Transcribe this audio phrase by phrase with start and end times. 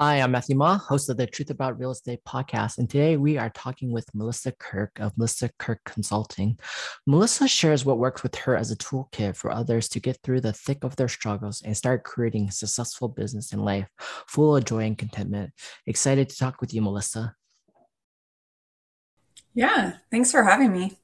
[0.00, 2.78] Hi, I'm Matthew Ma, host of the Truth About Real Estate podcast.
[2.78, 6.56] And today we are talking with Melissa Kirk of Melissa Kirk Consulting.
[7.04, 10.52] Melissa shares what works with her as a toolkit for others to get through the
[10.52, 13.88] thick of their struggles and start creating a successful business and life
[14.28, 15.50] full of joy and contentment.
[15.84, 17.34] Excited to talk with you, Melissa.
[19.52, 20.96] Yeah, thanks for having me.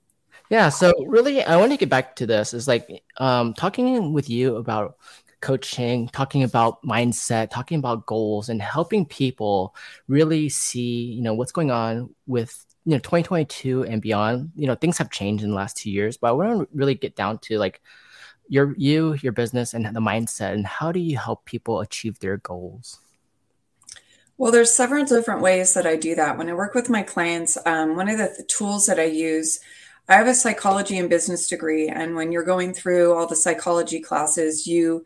[0.50, 2.54] Yeah, so really, I want to get back to this.
[2.54, 4.98] Is like um, talking with you about
[5.44, 9.76] coaching, talking about mindset, talking about goals, and helping people
[10.08, 14.50] really see, you know, what's going on with you know 2022 and beyond.
[14.56, 16.94] You know, things have changed in the last two years, but I want to really
[16.94, 17.82] get down to like
[18.48, 22.38] your you, your business, and the mindset, and how do you help people achieve their
[22.38, 22.98] goals?
[24.38, 26.38] Well, there's several different ways that I do that.
[26.38, 29.60] When I work with my clients, um, one of the th- tools that I use
[30.08, 31.88] I have a psychology and business degree.
[31.88, 35.04] And when you're going through all the psychology classes, you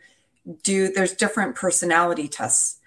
[0.62, 2.78] do there's different personality tests.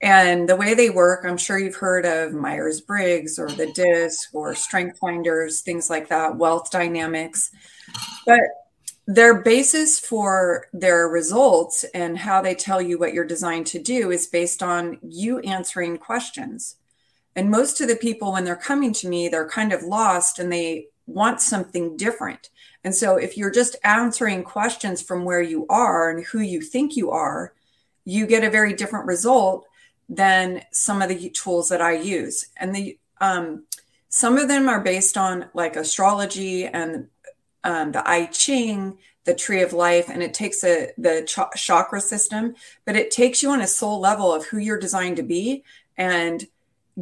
[0.00, 4.54] And the way they work i'm sure you've heard of myers-briggs or the disc or
[4.54, 7.50] strength finders things like that wealth dynamics.
[8.26, 8.40] But
[9.06, 14.10] their basis for their results and how they tell you what you're designed to do
[14.10, 16.76] is based on you answering questions.
[17.34, 20.52] And most of the people when they're coming to me they're kind of lost and
[20.52, 22.50] they want something different
[22.84, 26.96] and so if you're just answering questions from where you are and who you think
[26.96, 27.52] you are,
[28.04, 29.66] you get a very different result
[30.08, 32.46] than some of the tools that I use.
[32.56, 33.64] And the um,
[34.08, 37.08] some of them are based on like astrology and
[37.64, 42.00] um, the I Ching, the Tree of Life, and it takes a the ch- chakra
[42.00, 42.54] system,
[42.86, 45.64] but it takes you on a soul level of who you're designed to be
[45.96, 46.46] and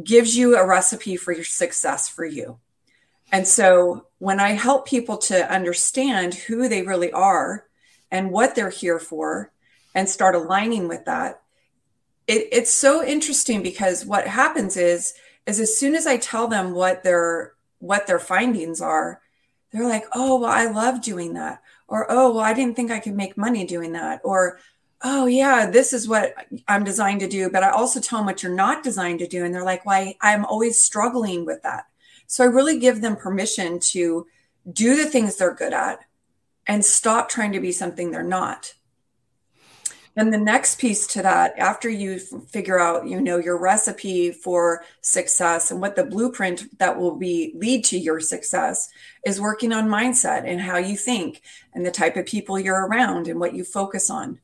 [0.03, 2.59] gives you a recipe for your success for you.
[3.31, 7.65] And so when I help people to understand who they really are
[8.11, 9.51] and what they're here for
[9.93, 11.41] and start aligning with that,
[12.25, 15.13] it, it's so interesting because what happens is
[15.45, 19.21] is as soon as I tell them what their what their findings are,
[19.71, 21.61] they're like, oh well, I love doing that.
[21.87, 24.21] Or oh well, I didn't think I could make money doing that.
[24.23, 24.59] Or
[25.03, 26.33] oh yeah this is what
[26.67, 29.45] i'm designed to do but i also tell them what you're not designed to do
[29.45, 31.85] and they're like why well, i'm always struggling with that
[32.27, 34.27] so I really give them permission to
[34.71, 35.99] do the things they're good at
[36.67, 38.73] and stop trying to be something they're not.
[40.17, 44.83] And the next piece to that, after you figure out, you know, your recipe for
[45.01, 48.89] success and what the blueprint that will be lead to your success
[49.23, 53.27] is working on mindset and how you think and the type of people you're around
[53.27, 54.39] and what you focus on.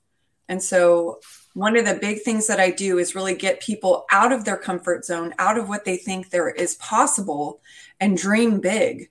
[0.47, 1.19] And so
[1.53, 4.57] one of the big things that I do is really get people out of their
[4.57, 7.61] comfort zone, out of what they think there is possible,
[7.99, 9.09] and dream big.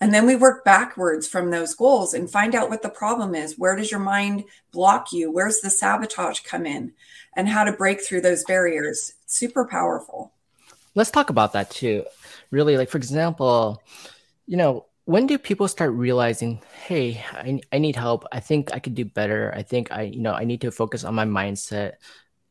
[0.00, 3.56] And then we work backwards from those goals and find out what the problem is.
[3.56, 5.30] Where does your mind block you?
[5.30, 6.92] Where's the sabotage come in?
[7.36, 9.12] And how to break through those barriers.
[9.26, 10.32] super powerful.
[10.94, 12.04] Let's talk about that too.
[12.50, 13.80] Really, like, for example,
[14.46, 18.24] you know, when do people start realizing hey I, I need help.
[18.32, 19.52] I think i could do better.
[19.54, 21.94] I think i you know i need to focus on my mindset.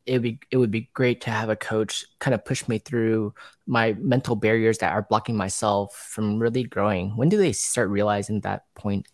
[0.06, 2.80] It would be it would be great to have a coach kind of push me
[2.80, 3.34] through
[3.68, 7.16] my mental barriers that are blocking myself from really growing.
[7.16, 9.08] When do they start realizing that point?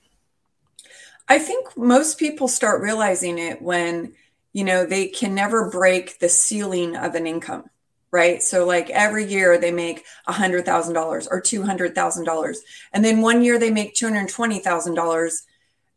[1.28, 4.14] I think most people start realizing it when
[4.54, 7.70] you know they can never break the ceiling of an income
[8.12, 8.42] right?
[8.42, 12.62] So like every year they make a hundred thousand dollars or two hundred thousand dollars,
[12.94, 15.44] and then one year they make two hundred twenty thousand dollars,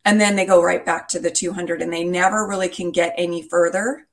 [0.04, 2.90] and then they go right back to the two hundred, and they never really can
[2.90, 4.06] get any further.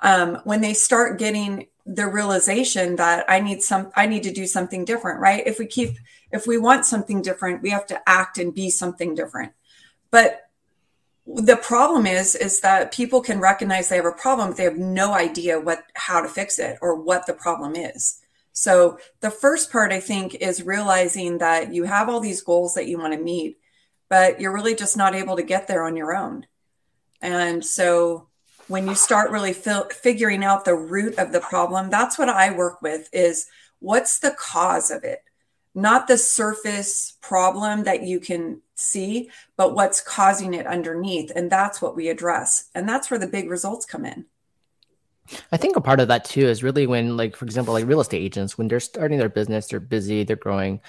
[0.00, 4.46] Um, when they start getting the realization that I need some, I need to do
[4.46, 5.46] something different, right?
[5.46, 5.96] If we keep,
[6.30, 9.52] if we want something different, we have to act and be something different.
[10.10, 10.40] But
[11.36, 14.78] the problem is is that people can recognize they have a problem but they have
[14.78, 18.20] no idea what how to fix it or what the problem is.
[18.52, 22.88] So the first part i think is realizing that you have all these goals that
[22.88, 23.58] you want to meet
[24.08, 26.46] but you're really just not able to get there on your own.
[27.22, 28.28] And so
[28.70, 32.80] when you start really figuring out the root of the problem that's what i work
[32.80, 33.46] with is
[33.80, 35.22] what's the cause of it
[35.74, 41.30] not the surface problem that you can see, but what's causing it underneath.
[41.34, 42.70] And that's what we address.
[42.74, 44.26] And that's where the big results come in.
[45.52, 48.00] I think a part of that too is really when, like, for example, like real
[48.00, 50.80] estate agents, when they're starting their business, they're busy, they're growing,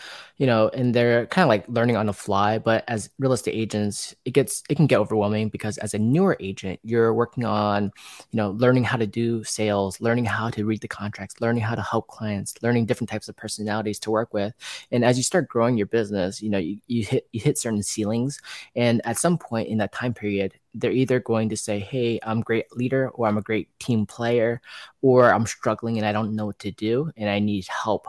[0.42, 2.58] you know, and they're kind of like learning on the fly.
[2.58, 6.36] But as real estate agents, it gets, it can get overwhelming because as a newer
[6.40, 7.92] agent, you're working on,
[8.32, 11.76] you know, learning how to do sales, learning how to read the contracts, learning how
[11.76, 14.56] to help clients, learning different types of personalities to work with.
[14.92, 17.84] And as you start growing your business, you know, you, you hit, you hit certain
[17.84, 18.42] ceilings.
[18.76, 22.40] And at some point in that time period, they're either going to say, Hey, I'm
[22.40, 24.60] a great leader, or I'm a great team player,
[25.02, 28.08] or I'm struggling and I don't know what to do and I need help.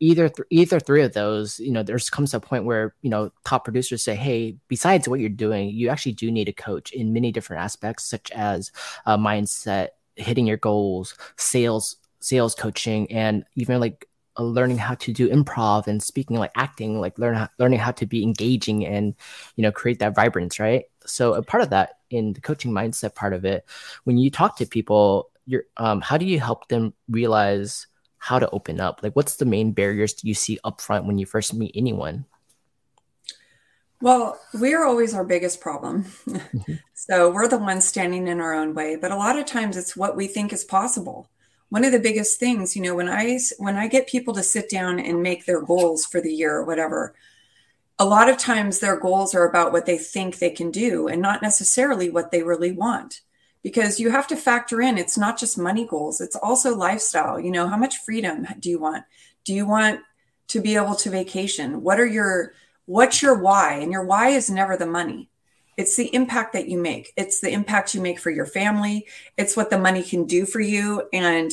[0.00, 3.30] Either th- either three of those, you know, there's comes a point where, you know,
[3.44, 7.12] top producers say, Hey, besides what you're doing, you actually do need a coach in
[7.12, 8.72] many different aspects, such as
[9.06, 14.08] uh, mindset, hitting your goals, sales, sales coaching, and even like
[14.38, 17.90] uh, learning how to do improv and speaking like acting like learn how, learning how
[17.90, 19.14] to be engaging and
[19.56, 23.14] you know create that vibrance right so a part of that in the coaching mindset
[23.14, 23.64] part of it
[24.04, 27.86] when you talk to people you're um, how do you help them realize
[28.18, 31.18] how to open up like what's the main barriers do you see up front when
[31.18, 32.24] you first meet anyone
[34.02, 36.04] well, we're always our biggest problem.
[36.26, 36.72] Mm-hmm.
[36.94, 38.96] so we're the ones standing in our own way.
[38.96, 41.28] But a lot of times it's what we think is possible
[41.70, 44.68] one of the biggest things you know when i when i get people to sit
[44.68, 47.14] down and make their goals for the year or whatever
[47.98, 51.22] a lot of times their goals are about what they think they can do and
[51.22, 53.22] not necessarily what they really want
[53.62, 57.50] because you have to factor in it's not just money goals it's also lifestyle you
[57.50, 59.04] know how much freedom do you want
[59.44, 60.00] do you want
[60.48, 62.52] to be able to vacation what are your
[62.86, 65.30] what's your why and your why is never the money
[65.80, 67.10] it's the impact that you make.
[67.16, 69.06] It's the impact you make for your family.
[69.38, 71.08] It's what the money can do for you.
[71.10, 71.52] And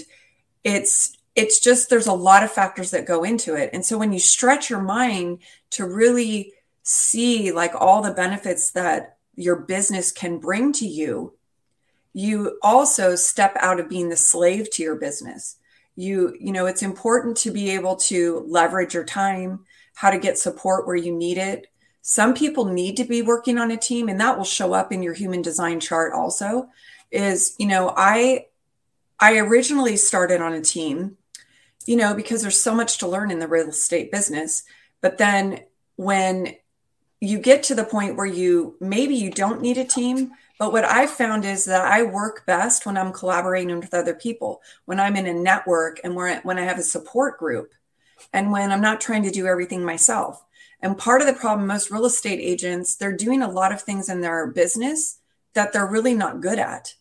[0.65, 3.69] it's it's just there's a lot of factors that go into it.
[3.71, 5.39] And so when you stretch your mind
[5.71, 6.51] to really
[6.83, 11.36] see like all the benefits that your business can bring to you,
[12.17, 15.57] you also step out of being the slave to your business.
[15.95, 20.39] You, you know, it's important to be able to leverage your time, how to get
[20.39, 21.67] support where you need it,
[22.09, 25.03] some people need to be working on a team and that will show up in
[25.03, 26.69] your human design chart also
[27.11, 28.45] is you know i
[29.19, 31.17] i originally started on a team
[31.85, 34.63] you know because there's so much to learn in the real estate business
[35.01, 35.59] but then
[35.97, 36.55] when
[37.19, 40.85] you get to the point where you maybe you don't need a team but what
[40.85, 45.15] i've found is that i work best when i'm collaborating with other people when i'm
[45.15, 47.73] in a network and when i have a support group
[48.33, 50.43] and when i'm not trying to do everything myself
[50.81, 54.09] and part of the problem, most real estate agents, they're doing a lot of things
[54.09, 55.19] in their business
[55.53, 56.93] that they're really not good at.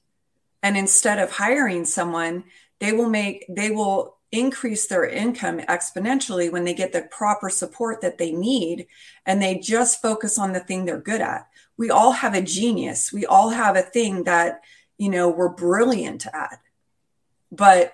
[0.62, 2.44] And instead of hiring someone,
[2.78, 8.00] they will make, they will increase their income exponentially when they get the proper support
[8.00, 8.86] that they need
[9.24, 11.46] and they just focus on the thing they're good at.
[11.76, 13.12] We all have a genius.
[13.12, 14.62] We all have a thing that,
[14.98, 16.60] you know, we're brilliant at.
[17.52, 17.92] But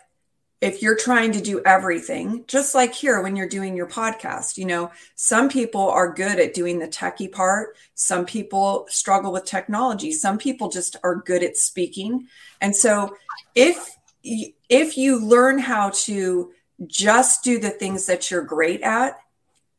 [0.62, 4.64] if you're trying to do everything, just like here when you're doing your podcast, you
[4.64, 7.76] know, some people are good at doing the techie part.
[7.94, 10.12] Some people struggle with technology.
[10.12, 12.29] Some people just are good at speaking.
[12.61, 13.17] And so
[13.56, 16.52] if if you learn how to
[16.87, 19.19] just do the things that you're great at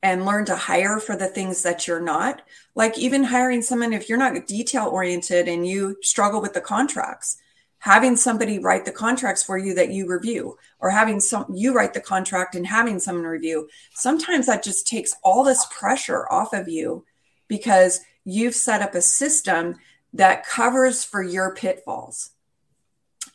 [0.03, 2.43] and learn to hire for the things that you're not,
[2.75, 7.37] like even hiring someone if you're not detail oriented and you struggle with the contracts,
[7.79, 11.93] having somebody write the contracts for you that you review or having some you write
[11.93, 16.69] the contract and having someone review sometimes that just takes all this pressure off of
[16.69, 17.03] you
[17.49, 19.75] because you've set up a system
[20.13, 22.31] that covers for your pitfalls.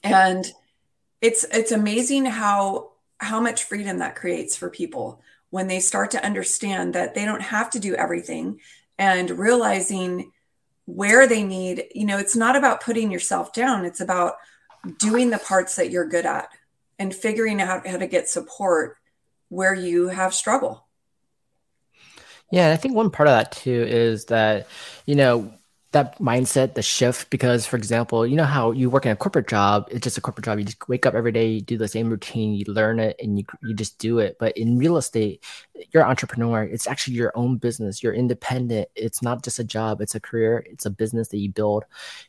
[0.03, 0.51] And
[1.21, 5.21] it's it's amazing how how much freedom that creates for people
[5.51, 8.61] when they start to understand that they don't have to do everything
[8.99, 10.33] and realizing
[10.85, 13.85] where they need, you know, it's not about putting yourself down.
[13.85, 14.35] It's about
[14.99, 16.49] doing the parts that you're good at
[16.99, 18.97] and figuring out how to get support
[19.49, 20.87] where you have struggle.
[22.51, 24.67] Yeah, and I think one part of that too is that,
[25.05, 25.53] you know,
[25.93, 29.49] that mindset, the shift, because for example, you know how you work in a corporate
[29.49, 30.59] job, it's just a corporate job.
[30.59, 33.39] You just wake up every day, you do the same routine, you learn it and
[33.39, 34.37] you, you just do it.
[34.39, 35.43] But in real estate,
[35.91, 36.63] you're an entrepreneur.
[36.63, 38.03] It's actually your own business.
[38.03, 38.89] You're independent.
[38.97, 41.85] It's not just a job, it's a career, it's a business that you build.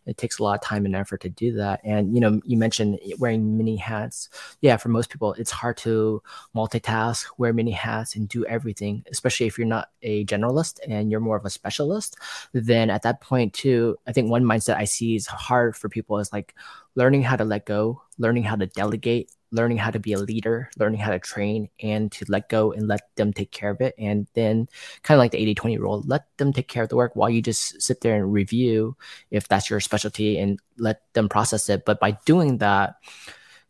[0.05, 1.81] It takes a lot of time and effort to do that.
[1.83, 4.29] And you know, you mentioned wearing many hats.
[4.61, 6.23] Yeah, for most people, it's hard to
[6.55, 11.19] multitask, wear many hats, and do everything, especially if you're not a generalist and you're
[11.19, 12.15] more of a specialist.
[12.53, 16.19] Then at that point, too, I think one mindset I see is hard for people
[16.19, 16.55] is like
[16.95, 20.69] learning how to let go, learning how to delegate, learning how to be a leader,
[20.77, 23.95] learning how to train and to let go and let them take care of it.
[23.97, 24.67] And then
[25.03, 27.29] kind of like the 80 20 rule, let them take care of the work while
[27.29, 28.95] you just sit there and review
[29.31, 31.85] if that's your specialty and let them process it.
[31.85, 32.95] But by doing that,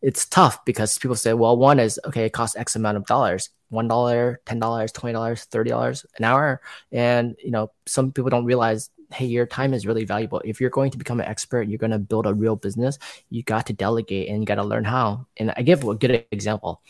[0.02, 3.50] it's tough because people say, well, one is okay, it costs X amount of dollars,
[3.70, 6.62] one dollar, ten dollars, twenty dollars, thirty dollars an hour.
[6.92, 10.42] And you know, some people don't realize hey, your time is really valuable.
[10.46, 13.00] If you're going to become an expert, you're going to build a real business,
[13.30, 15.26] you got to delegate and you got to learn how.
[15.38, 16.82] And I give a good example.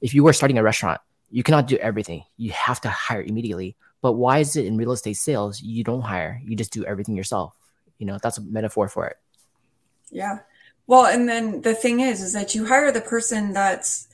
[0.00, 2.24] If you were starting a restaurant, you cannot do everything.
[2.36, 3.76] You have to hire immediately.
[4.00, 6.40] But why is it in real estate sales you don't hire?
[6.44, 7.54] You just do everything yourself.
[7.98, 9.16] You know, that's a metaphor for it.
[10.10, 10.40] Yeah.
[10.86, 14.08] Well, and then the thing is, is that you hire the person that's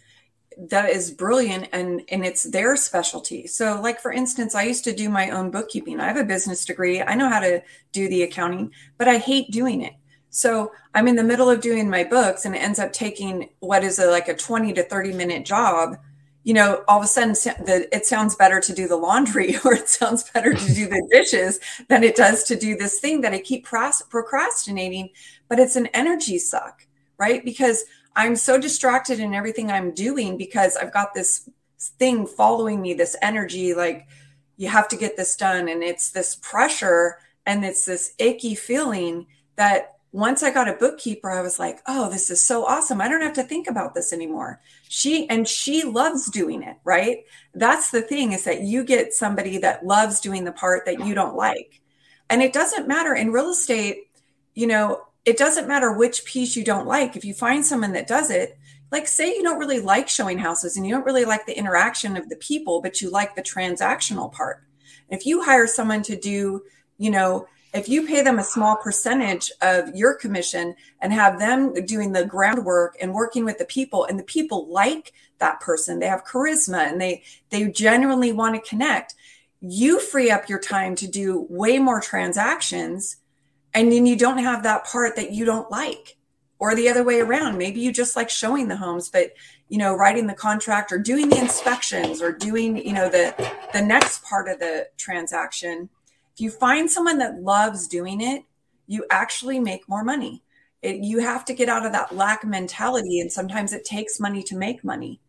[0.58, 3.46] that is brilliant and and it's their specialty.
[3.46, 6.00] So, like for instance, I used to do my own bookkeeping.
[6.00, 7.02] I have a business degree.
[7.02, 9.94] I know how to do the accounting, but I hate doing it.
[10.30, 13.84] So I'm in the middle of doing my books, and it ends up taking what
[13.84, 15.96] is a, like a 20 to 30 minute job
[16.44, 17.32] you know, all of a sudden
[17.64, 21.06] the, it sounds better to do the laundry or it sounds better to do the
[21.10, 25.10] dishes than it does to do this thing that I keep procrastinating.
[25.48, 26.86] But it's an energy suck,
[27.18, 27.44] right?
[27.44, 31.48] Because I'm so distracted in everything I'm doing because I've got this
[31.98, 34.06] thing following me, this energy like,
[34.56, 35.68] you have to get this done.
[35.68, 39.26] And it's this pressure and it's this icky feeling
[39.56, 43.00] that once I got a bookkeeper, I was like, oh, this is so awesome.
[43.00, 44.60] I don't have to think about this anymore.
[44.88, 47.24] She and she loves doing it, right?
[47.54, 51.14] That's the thing is that you get somebody that loves doing the part that you
[51.14, 51.80] don't like.
[52.28, 54.10] And it doesn't matter in real estate,
[54.54, 57.16] you know, it doesn't matter which piece you don't like.
[57.16, 58.58] If you find someone that does it,
[58.90, 62.16] like say you don't really like showing houses and you don't really like the interaction
[62.16, 64.62] of the people, but you like the transactional part.
[65.08, 66.62] If you hire someone to do,
[66.98, 71.72] you know, if you pay them a small percentage of your commission and have them
[71.86, 76.06] doing the groundwork and working with the people and the people like that person they
[76.06, 79.14] have charisma and they they genuinely want to connect
[79.60, 83.16] you free up your time to do way more transactions
[83.74, 86.16] and then you don't have that part that you don't like
[86.58, 89.32] or the other way around maybe you just like showing the homes but
[89.68, 93.34] you know writing the contract or doing the inspections or doing you know the
[93.72, 95.88] the next part of the transaction
[96.34, 98.44] if you find someone that loves doing it,
[98.86, 100.42] you actually make more money.
[100.80, 103.20] It, you have to get out of that lack mentality.
[103.20, 105.20] And sometimes it takes money to make money.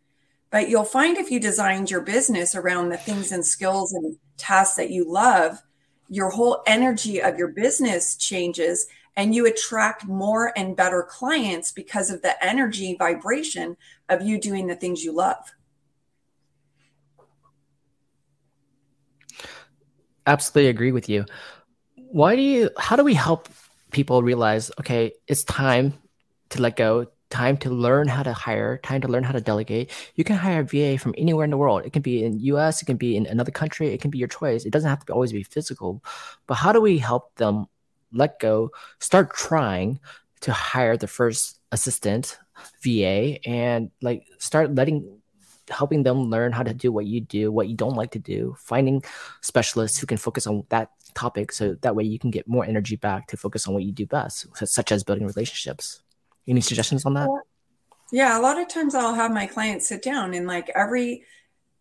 [0.50, 4.76] But you'll find if you designed your business around the things and skills and tasks
[4.76, 5.62] that you love,
[6.08, 12.10] your whole energy of your business changes and you attract more and better clients because
[12.10, 13.76] of the energy vibration
[14.08, 15.54] of you doing the things you love.
[20.26, 21.24] absolutely agree with you.
[21.96, 23.48] Why do you, how do we help
[23.90, 25.94] people realize, okay, it's time
[26.50, 29.90] to let go, time to learn how to hire, time to learn how to delegate.
[30.14, 31.84] You can hire a VA from anywhere in the world.
[31.84, 34.28] It can be in US, it can be in another country, it can be your
[34.28, 34.64] choice.
[34.64, 36.02] It doesn't have to always be physical.
[36.46, 37.66] But how do we help them
[38.12, 39.98] let go, start trying
[40.42, 42.38] to hire the first assistant
[42.84, 45.18] VA and like start letting
[45.70, 48.54] helping them learn how to do what you do, what you don't like to do,
[48.60, 49.02] finding
[49.40, 52.96] specialists who can focus on that topic so that way you can get more energy
[52.96, 56.03] back to focus on what you do best, such as building relationships.
[56.46, 57.28] Any suggestions on that?
[58.12, 61.24] Yeah, a lot of times I'll have my clients sit down and like every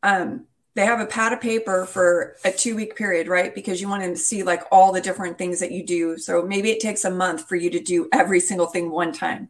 [0.01, 3.53] um they have a pad of paper for a two week period, right?
[3.53, 6.17] Because you want to see like all the different things that you do.
[6.17, 9.50] So maybe it takes a month for you to do every single thing one time.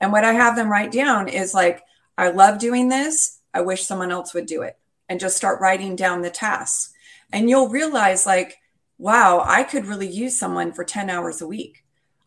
[0.00, 1.82] And what I have them write down is like,
[2.16, 3.40] I love doing this.
[3.52, 6.92] I wish someone else would do it and just start writing down the tasks.
[7.32, 8.58] And you'll realize, like,
[8.98, 11.83] wow, I could really use someone for 10 hours a week.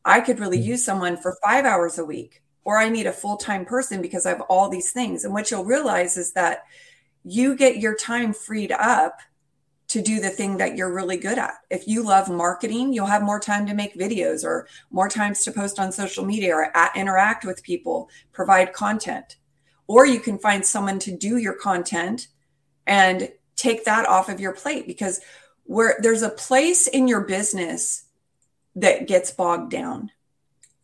[0.08, 0.70] I could really hmm.
[0.70, 4.26] use someone for five hours a week, or I need a full time person because
[4.26, 5.24] I have all these things.
[5.24, 6.64] And what you'll realize is that
[7.24, 9.20] you get your time freed up
[9.90, 11.54] to do the thing that you're really good at.
[11.70, 15.52] If you love marketing, you'll have more time to make videos or more times to
[15.52, 19.38] post on social media or interact with people, provide content
[19.88, 22.28] or you can find someone to do your content
[22.86, 25.20] and take that off of your plate because
[25.64, 28.04] where there's a place in your business
[28.78, 30.12] that gets bogged down.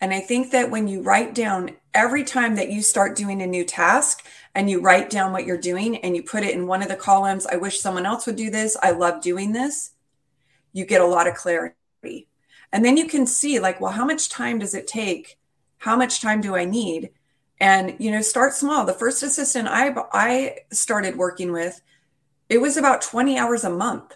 [0.01, 3.47] And I think that when you write down every time that you start doing a
[3.47, 6.81] new task and you write down what you're doing and you put it in one
[6.81, 8.75] of the columns, I wish someone else would do this.
[8.83, 9.91] I love doing this.
[10.73, 12.27] You get a lot of clarity.
[12.71, 15.37] And then you can see, like, well, how much time does it take?
[15.77, 17.11] How much time do I need?
[17.63, 21.81] and you know start small the first assistant i i started working with
[22.49, 24.15] it was about 20 hours a month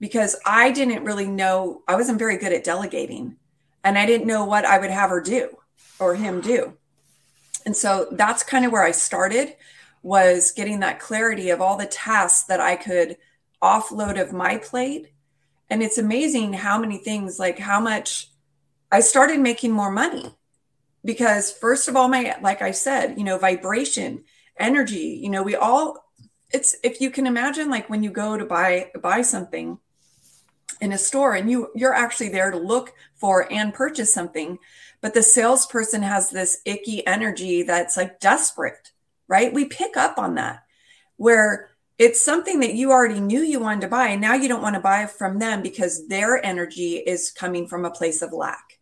[0.00, 3.36] because i didn't really know i wasn't very good at delegating
[3.84, 5.56] and i didn't know what i would have her do
[6.00, 6.72] or him do.
[7.66, 9.54] And so that's kind of where i started
[10.02, 13.18] was getting that clarity of all the tasks that i could
[13.62, 15.12] offload of my plate.
[15.68, 18.30] And it's amazing how many things like how much
[18.90, 20.34] i started making more money
[21.04, 24.24] because first of all my like i said you know vibration
[24.58, 25.96] energy you know we all
[26.50, 29.78] it's if you can imagine like when you go to buy buy something
[30.80, 34.58] in a store and you you're actually there to look for and purchase something
[35.00, 38.92] but the salesperson has this icky energy that's like desperate
[39.30, 39.54] right?
[39.54, 40.64] We pick up on that
[41.16, 44.62] where it's something that you already knew you wanted to buy and now you don't
[44.62, 48.78] want to buy from them because their energy is coming from a place of lack.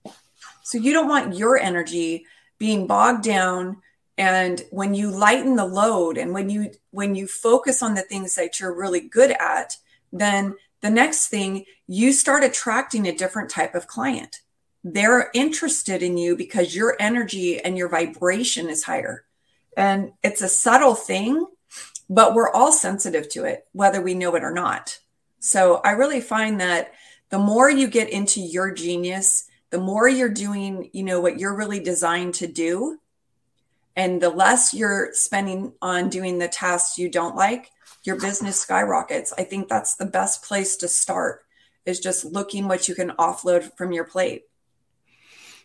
[0.64, 2.24] So you don't want your energy
[2.58, 3.82] being bogged down
[4.16, 8.34] and when you lighten the load and when you when you focus on the things
[8.34, 9.76] that you're really good at
[10.12, 14.40] then the next thing you start attracting a different type of client
[14.84, 19.24] they're interested in you because your energy and your vibration is higher
[19.76, 21.46] and it's a subtle thing
[22.08, 24.98] but we're all sensitive to it, whether we know it or not.
[25.40, 26.92] So I really find that
[27.30, 31.54] the more you get into your genius, the more you're doing, you know, what you're
[31.54, 32.98] really designed to do,
[33.94, 37.70] and the less you're spending on doing the tasks you don't like,
[38.04, 39.32] your business skyrockets.
[39.36, 41.42] I think that's the best place to start
[41.86, 44.47] is just looking what you can offload from your plate.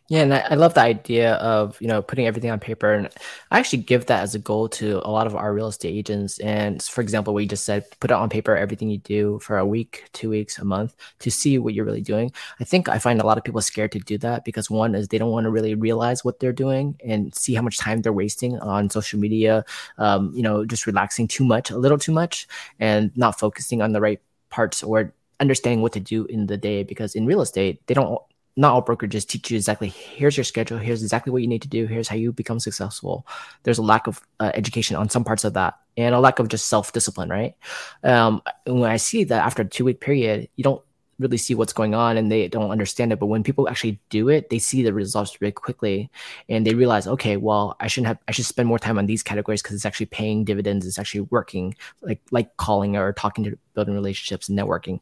[0.09, 3.07] Yeah, and I, I, love the idea of you know putting everything on paper, and
[3.51, 6.39] I actually give that as a goal to a lot of our real estate agents.
[6.39, 9.57] And for example, what you just said, put it on paper everything you do for
[9.57, 12.33] a week, two weeks, a month to see what you're really doing.
[12.59, 15.07] I think I find a lot of people scared to do that because one is
[15.07, 18.11] they don't want to really realize what they're doing and see how much time they're
[18.11, 19.63] wasting on social media.
[19.97, 22.45] Um, you know, just relaxing too much, a little too much,
[22.77, 24.19] and not focusing on the right
[24.49, 28.21] parts or understanding what to do in the day because in real estate they don't
[28.55, 30.77] not all brokerages teach you exactly here's your schedule.
[30.77, 31.85] Here's exactly what you need to do.
[31.85, 33.25] Here's how you become successful.
[33.63, 36.47] There's a lack of uh, education on some parts of that and a lack of
[36.47, 37.55] just self-discipline right?
[38.03, 40.81] Um, when i see that after a two week period you don't
[41.19, 44.29] really see what's going on and they don't understand it but when people actually do
[44.29, 46.09] it they see the results really quickly
[46.49, 49.21] and they realize okay well i shouldn't have i should spend more time on these
[49.21, 53.57] categories because it's actually paying dividends it's actually working like like calling or talking to
[53.73, 54.99] building relationships and networking.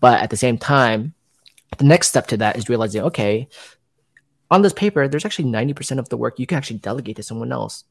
[0.00, 1.14] But at the same time
[1.78, 3.48] the next step to that is realizing, okay,
[4.50, 7.52] on this paper, there's actually 90% of the work you can actually delegate to someone
[7.52, 7.84] else.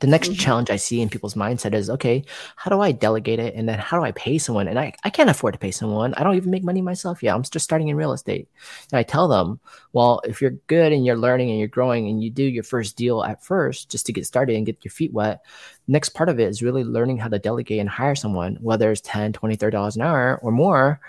[0.00, 0.38] The next mm-hmm.
[0.40, 2.24] challenge I see in people's mindset is, okay,
[2.56, 3.54] how do I delegate it?
[3.54, 4.68] And then how do I pay someone?
[4.68, 6.12] And I, I can't afford to pay someone.
[6.14, 7.34] I don't even make money myself yet.
[7.34, 8.48] I'm just starting in real estate.
[8.92, 9.58] And I tell them,
[9.94, 12.96] well, if you're good and you're learning and you're growing and you do your first
[12.96, 15.42] deal at first just to get started and get your feet wet,
[15.88, 19.00] next part of it is really learning how to delegate and hire someone, whether it's
[19.02, 21.00] 10, 20, 30 dollars an hour or more.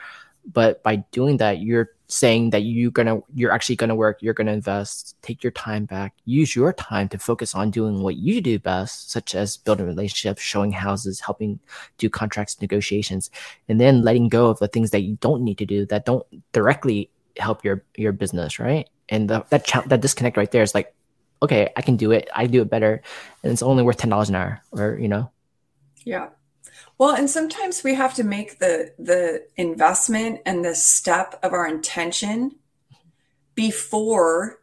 [0.53, 4.53] But by doing that, you're saying that you're gonna you're actually gonna work you're gonna
[4.53, 8.57] invest take your time back use your time to focus on doing what you do
[8.57, 11.59] best such as building relationships showing houses helping
[11.97, 13.29] do contracts negotiations
[13.67, 16.25] and then letting go of the things that you don't need to do that don't
[16.53, 18.89] directly help your your business right?
[19.09, 20.93] And the, that that disconnect right there is like
[21.41, 23.01] okay i can do it i do it better
[23.43, 25.29] and it's only worth $10 an hour or you know?
[26.03, 26.29] Yeah
[26.97, 31.67] well, and sometimes we have to make the the investment and the step of our
[31.67, 32.55] intention
[33.55, 34.59] before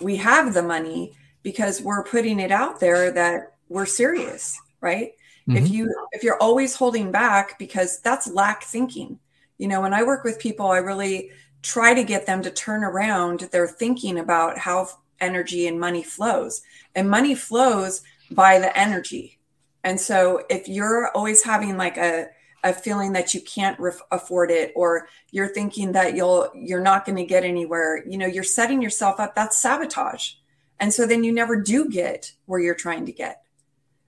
[0.00, 5.12] we have the money because we're putting it out there that we're serious, right?
[5.48, 5.56] Mm-hmm.
[5.56, 9.18] If you if you're always holding back because that's lack thinking.
[9.58, 11.30] You know, when I work with people, I really
[11.62, 14.88] try to get them to turn around their thinking about how
[15.20, 16.62] energy and money flows.
[16.94, 19.39] And money flows by the energy
[19.84, 22.28] and so if you're always having like a,
[22.62, 23.78] a feeling that you can't
[24.10, 28.26] afford it or you're thinking that you'll you're not going to get anywhere, you know,
[28.26, 30.32] you're setting yourself up that's sabotage.
[30.78, 33.42] And so then you never do get where you're trying to get.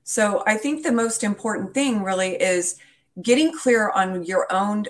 [0.05, 2.77] So I think the most important thing really is
[3.21, 4.87] getting clear on your own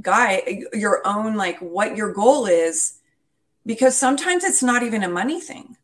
[0.00, 2.98] guy, your own like what your goal is
[3.64, 5.76] because sometimes it's not even a money thing.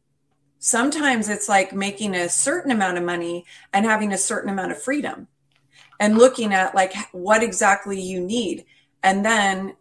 [0.59, 4.83] Sometimes it's like making a certain amount of money and having a certain amount of
[4.83, 5.29] freedom
[6.01, 8.65] and looking at like what exactly you need
[9.03, 9.77] and then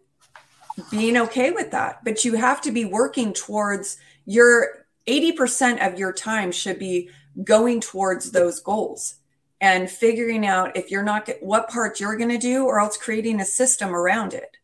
[0.90, 2.04] being okay with that.
[2.04, 7.10] But you have to be working towards your 80% of your time should be
[7.42, 9.16] going towards those goals
[9.60, 13.40] and figuring out if you're not what part you're going to do or else creating
[13.40, 14.56] a system around it.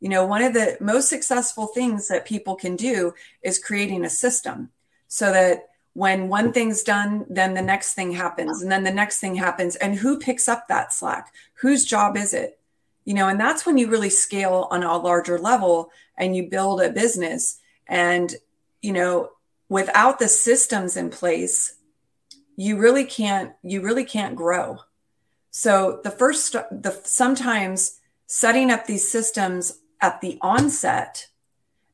[0.00, 4.10] You know, one of the most successful things that people can do is creating a
[4.10, 4.70] system
[5.08, 9.18] so that when one thing's done, then the next thing happens, and then the next
[9.18, 9.74] thing happens.
[9.76, 11.34] And who picks up that slack?
[11.54, 12.60] Whose job is it?
[13.04, 16.82] You know, and that's when you really scale on a larger level and you build
[16.82, 17.58] a business.
[17.86, 18.34] And,
[18.82, 19.30] you know,
[19.68, 21.76] without the systems in place,
[22.54, 24.78] you really can't, you really can't grow.
[25.50, 31.28] So the first, the sometimes setting up these systems at the onset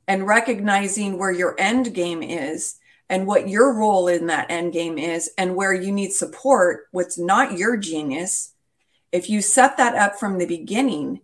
[0.09, 2.77] and recognizing where your end game is
[3.09, 7.19] and what your role in that end game is and where you need support, what's
[7.19, 8.53] not your genius,
[9.13, 11.21] if you set that up from the beginning,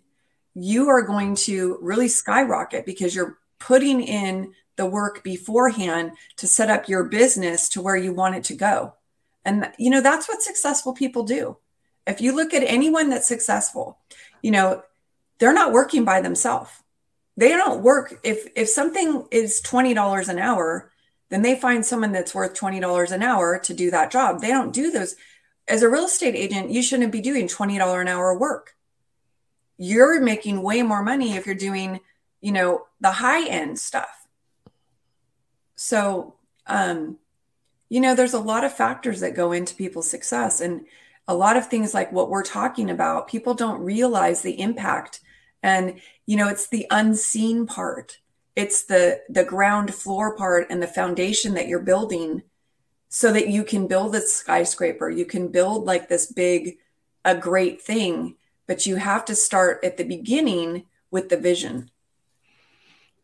[0.55, 6.71] you are going to really skyrocket because you're putting in the work beforehand to set
[6.71, 8.95] up your business to where you want it to go.
[9.45, 11.57] And you know, that's what successful people do.
[12.07, 13.99] If you look at anyone that's successful,
[14.43, 14.83] you know,
[15.38, 16.71] they're not working by themselves.
[17.37, 20.90] They don't work if if something is $20 an hour,
[21.31, 24.40] then they find someone that's worth $20 an hour to do that job.
[24.40, 25.16] They don't do those.
[25.66, 28.75] As a real estate agent, you shouldn't be doing $20 an hour work.
[29.79, 32.01] You're making way more money if you're doing,
[32.40, 34.27] you know, the high end stuff.
[35.77, 36.35] So,
[36.66, 37.19] um,
[37.88, 40.61] you know, there's a lot of factors that go into people's success.
[40.61, 40.85] And
[41.29, 45.21] a lot of things like what we're talking about, people don't realize the impact.
[45.62, 48.19] And, you know, it's the unseen part
[48.61, 52.42] it's the the ground floor part and the foundation that you're building
[53.09, 55.11] so that you can build a skyscraper.
[55.11, 56.79] You can build like this big
[57.25, 58.37] a great thing
[58.70, 61.90] but you have to start at the beginning with the vision.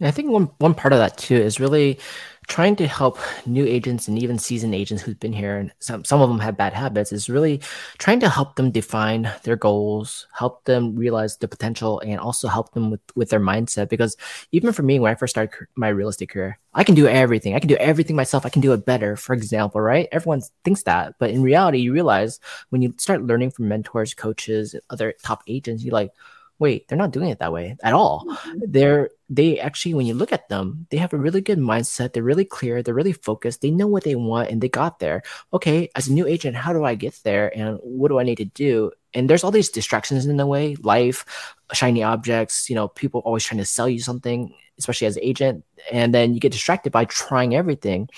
[0.01, 2.01] I think one one part of that too is really
[2.47, 6.21] trying to help new agents and even seasoned agents who've been here and some, some
[6.21, 7.61] of them have bad habits is really
[7.99, 12.73] trying to help them define their goals help them realize the potential and also help
[12.73, 13.89] them with, with their mindset.
[13.89, 14.17] Because
[14.53, 17.55] even for me when i first started my real estate career i can do everything.
[17.55, 18.47] I can do everything myself.
[18.47, 20.09] I can do it better for example right?
[20.13, 21.15] Everyone thinks that.
[21.19, 25.85] But in reality you realize when you start learning from mentors coaches other top agents
[25.85, 26.13] you're like
[26.59, 28.25] wait, they're not doing it that way at all.
[28.27, 28.59] Mm-hmm.
[28.69, 32.13] They're they actually, when you look at them, they have a really good mindset.
[32.13, 32.83] They're really clear.
[32.83, 33.61] They're really focused.
[33.61, 35.23] They know what they want and they got there.
[35.53, 37.57] Okay, as a new agent, how do I get there?
[37.57, 38.93] And what do I need to do?
[39.15, 41.25] And there's all these distractions in the way, life,
[41.73, 45.65] shiny objects, you know, people always trying to sell you something, especially as an agent.
[45.91, 48.09] And then you get distracted by trying everything.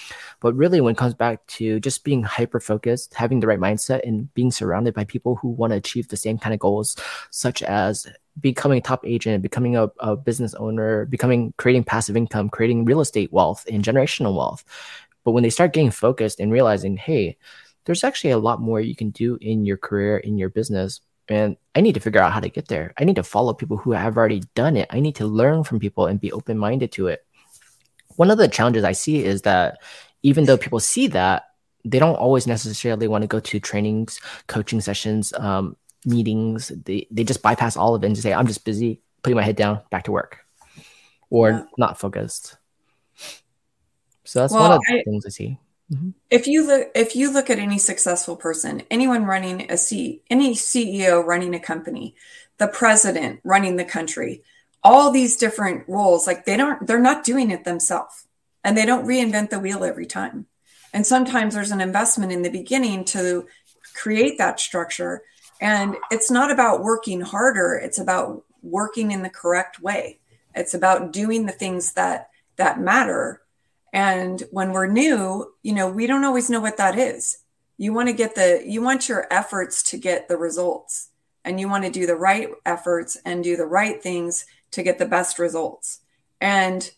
[0.40, 4.06] But really, when it comes back to just being hyper focused, having the right mindset,
[4.06, 6.96] and being surrounded by people who want to achieve the same kind of goals,
[7.30, 8.06] such as
[8.40, 13.00] becoming a top agent, becoming a, a business owner, becoming creating passive income, creating real
[13.00, 14.64] estate wealth and generational wealth.
[15.24, 17.36] But when they start getting focused and realizing, hey,
[17.84, 21.00] there's actually a lot more you can do in your career, in your business.
[21.28, 22.94] And I need to figure out how to get there.
[22.98, 24.88] I need to follow people who have already done it.
[24.90, 27.26] I need to learn from people and be open minded to it.
[28.16, 29.78] One of the challenges I see is that
[30.22, 31.44] even though people see that,
[31.84, 36.68] they don't always necessarily want to go to trainings, coaching sessions, um, meetings.
[36.68, 39.42] They they just bypass all of it and just say, I'm just busy putting my
[39.42, 40.38] head down, back to work.
[41.30, 41.64] Or yeah.
[41.76, 42.56] not focused.
[44.24, 45.58] So that's well, one of the I, things I see.
[45.92, 46.10] Mm-hmm.
[46.30, 50.54] If you look if you look at any successful person, anyone running a C any
[50.54, 52.14] CEO running a company,
[52.58, 54.42] the president running the country,
[54.82, 58.26] all these different roles, like they don't they're not doing it themselves.
[58.64, 60.46] And they don't reinvent the wheel every time.
[60.92, 63.46] And sometimes there's an investment in the beginning to
[63.94, 65.22] create that structure
[65.60, 70.20] and it's not about working harder, it's about working in the correct way.
[70.58, 73.42] It's about doing the things that that matter.
[73.92, 77.38] And when we're new, you know, we don't always know what that is.
[77.76, 81.10] You want to get the you want your efforts to get the results.
[81.44, 84.98] And you want to do the right efforts and do the right things to get
[84.98, 86.00] the best results.
[86.40, 86.90] And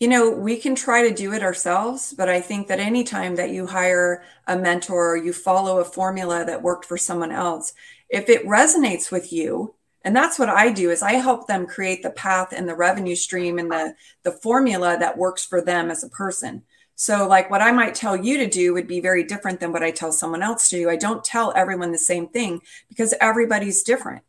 [0.00, 3.50] you know, we can try to do it ourselves, but I think that anytime that
[3.50, 7.72] you hire a mentor or you follow a formula that worked for someone else,
[8.08, 12.02] if it resonates with you, and that's what I do is I help them create
[12.02, 16.02] the path and the revenue stream and the the formula that works for them as
[16.02, 16.62] a person.
[16.94, 19.82] So like what I might tell you to do would be very different than what
[19.82, 20.90] I tell someone else to do.
[20.90, 24.22] I don't tell everyone the same thing because everybody's different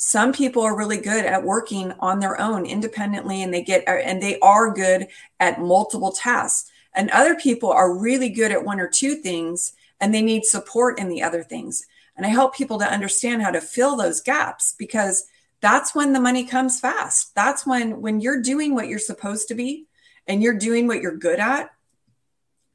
[0.00, 3.90] some people are really good at working on their own independently and they get uh,
[3.90, 5.08] and they are good
[5.40, 10.14] at multiple tasks and other people are really good at one or two things and
[10.14, 11.84] they need support in the other things
[12.18, 15.24] and i help people to understand how to fill those gaps because
[15.62, 19.54] that's when the money comes fast that's when when you're doing what you're supposed to
[19.54, 19.86] be
[20.26, 21.70] and you're doing what you're good at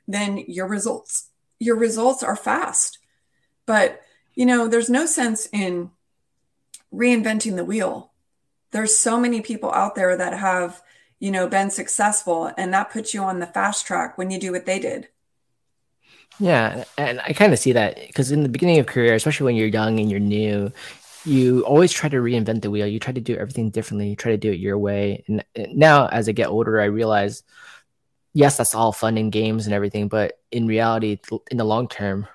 [0.08, 1.30] then your results
[1.60, 2.98] your results are fast
[3.68, 4.02] but
[4.34, 5.92] you know there's no sense in
[6.94, 8.12] reinventing the wheel.
[8.72, 10.82] There's so many people out there that have,
[11.20, 14.52] you know, been successful and that puts you on the fast track when you do
[14.52, 15.10] what they did.
[16.40, 19.56] Yeah, and I kind of see that because in the beginning of career, especially when
[19.56, 20.72] you're young and you're new,
[21.24, 22.88] you always try to reinvent the wheel.
[22.88, 24.10] You try to do everything differently.
[24.10, 25.24] You try to do it your way.
[25.28, 25.44] And
[25.78, 27.44] now, as I get older, I realize,
[28.34, 31.20] yes, that's all fun and games and everything, but in reality,
[31.52, 32.28] in the long term,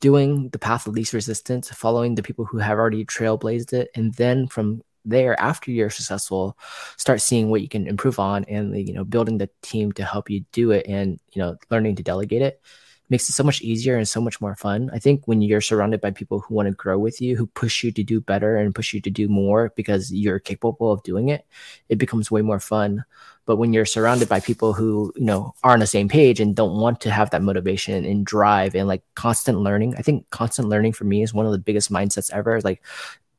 [0.00, 4.12] doing the path of least resistance, following the people who have already trailblazed it, and
[4.14, 6.58] then from there, after you're successful,
[6.96, 10.28] start seeing what you can improve on, and you know, building the team to help
[10.28, 12.60] you do it, and you know, learning to delegate it.
[13.08, 14.90] Makes it so much easier and so much more fun.
[14.92, 17.84] I think when you're surrounded by people who want to grow with you, who push
[17.84, 21.28] you to do better and push you to do more because you're capable of doing
[21.28, 21.46] it,
[21.88, 23.04] it becomes way more fun.
[23.44, 26.56] But when you're surrounded by people who, you know, are on the same page and
[26.56, 30.68] don't want to have that motivation and drive and like constant learning, I think constant
[30.68, 32.60] learning for me is one of the biggest mindsets ever.
[32.60, 32.82] Like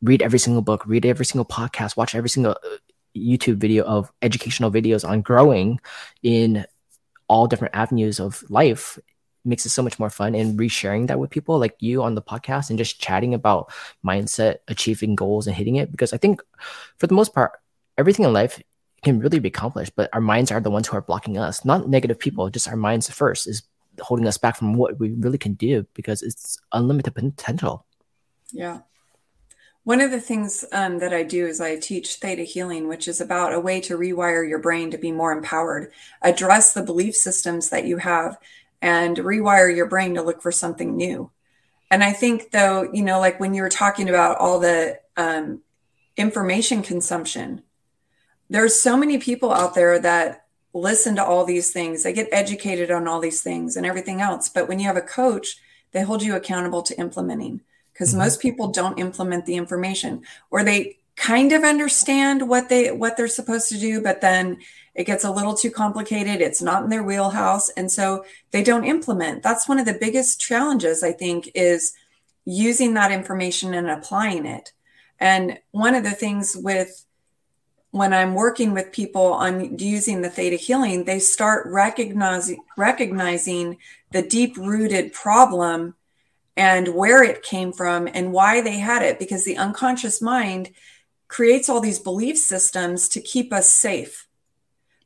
[0.01, 2.77] read every single book, read every single podcast, watch every single uh,
[3.17, 5.81] YouTube video of educational videos on growing
[6.23, 6.65] in
[7.27, 8.97] all different avenues of life
[9.47, 12.21] makes it so much more fun and resharing that with people like you on the
[12.21, 13.71] podcast and just chatting about
[14.05, 15.91] mindset, achieving goals and hitting it.
[15.91, 16.41] Because I think
[16.97, 17.53] for the most part,
[17.97, 18.61] everything in life
[19.03, 21.87] can really be accomplished, but our minds are the ones who are blocking us, not
[21.87, 23.63] negative people, just our minds first is
[24.01, 27.85] holding us back from what we really can do because it's unlimited potential.
[28.51, 28.79] Yeah.
[29.83, 33.21] One of the things um, that I do is I teach theta healing, which is
[33.21, 37.69] about a way to rewire your brain to be more empowered, address the belief systems
[37.69, 38.37] that you have,
[38.81, 41.31] and rewire your brain to look for something new.
[41.89, 45.61] And I think, though, you know, like when you were talking about all the um,
[46.17, 47.63] information consumption,
[48.49, 52.91] there's so many people out there that listen to all these things, they get educated
[52.91, 54.49] on all these things and everything else.
[54.49, 55.57] But when you have a coach,
[55.91, 57.61] they hold you accountable to implementing
[57.93, 58.19] because mm-hmm.
[58.19, 63.27] most people don't implement the information or they kind of understand what they what they're
[63.27, 64.57] supposed to do but then
[64.97, 66.41] it gets a little too complicated.
[66.41, 67.69] It's not in their wheelhouse.
[67.69, 69.43] And so they don't implement.
[69.43, 71.93] That's one of the biggest challenges i think is
[72.45, 74.73] using that information and applying it.
[75.19, 77.05] And one of the things with
[77.91, 83.77] when i'm working with people on using the theta healing they start recognizing recognizing
[84.11, 85.95] the deep rooted problem
[86.57, 89.19] and where it came from and why they had it.
[89.19, 90.71] Because the unconscious mind
[91.27, 94.26] creates all these belief systems to keep us safe.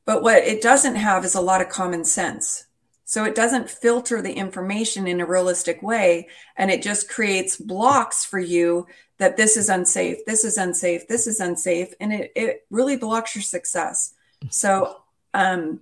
[0.06, 2.66] But what it doesn't have is a lot of common sense.
[3.06, 6.30] So it doesn't filter the information in a realistic way.
[6.56, 8.88] And it just creates blocks for you
[9.18, 11.94] that this is unsafe, this is unsafe, this is unsafe.
[12.00, 14.14] And it, it really blocks your success.
[14.50, 15.82] So um,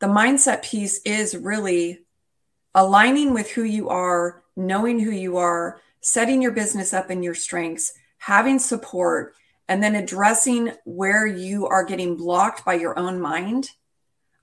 [0.00, 2.00] the mindset piece is really
[2.74, 7.34] aligning with who you are knowing who you are, setting your business up in your
[7.34, 9.34] strengths, having support,
[9.68, 13.70] and then addressing where you are getting blocked by your own mind.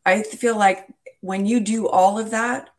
[0.06, 0.88] I feel like
[1.22, 2.70] when you do all of that,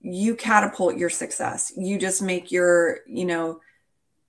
[0.00, 1.72] you catapult your success.
[1.76, 3.60] You just make your, you know,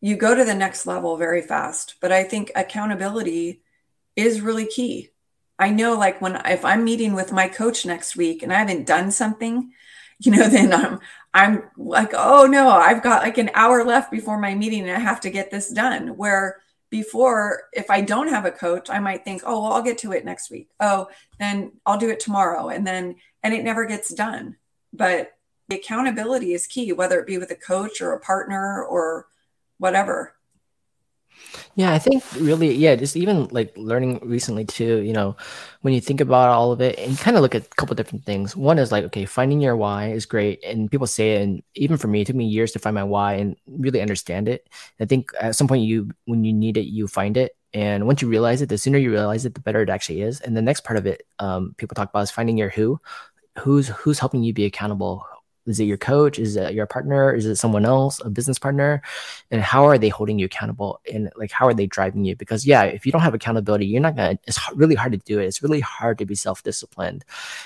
[0.02, 1.96] you go to the next level very fast.
[2.02, 3.62] But I think accountability
[4.16, 5.10] is really key.
[5.58, 8.88] I know, like, when if I'm meeting with my coach next week and I haven't
[8.88, 9.72] done something,
[10.20, 11.00] you know, then I'm
[11.34, 15.00] I'm like, oh no, I've got like an hour left before my meeting and I
[15.00, 16.18] have to get this done.
[16.18, 19.98] Where before, if I don't have a coach, I might think, oh, well, I'll get
[20.00, 20.70] to it next week.
[20.80, 21.08] Oh,
[21.40, 22.68] then I'll do it tomorrow.
[22.70, 24.58] And then, and it never gets done.
[24.94, 25.32] But
[25.70, 29.28] the accountability is key, whether it be with a coach or a partner or
[29.78, 30.36] whatever.
[31.76, 35.36] Yeah, I think really, yeah, just even like learning recently too, you know,
[35.82, 38.26] when you think about all of it and kind of look at a couple different
[38.26, 38.56] things.
[38.56, 40.64] One is like, okay, finding your why is great.
[40.64, 43.04] And people say it, and even for me, it took me years to find my
[43.04, 44.68] why and really understand it.
[45.00, 47.56] I think at some point you when you need it, you find it.
[47.74, 50.42] And once you realize it, the sooner you realize it, the better it actually is.
[50.42, 53.00] And the next part of it, um, people talk about is finding your who.
[53.60, 55.26] Who's who's helping you be accountable?
[55.68, 56.40] Is it your coach?
[56.40, 57.34] Is it your partner?
[57.34, 59.02] Is it someone else, a business partner?
[59.52, 61.00] And how are they holding you accountable?
[61.12, 62.36] And like, how are they driving you?
[62.36, 64.40] Because yeah, if you don't have accountability, you're not gonna.
[64.48, 65.46] It's really hard to do it.
[65.46, 67.26] It's really hard to be self disciplined.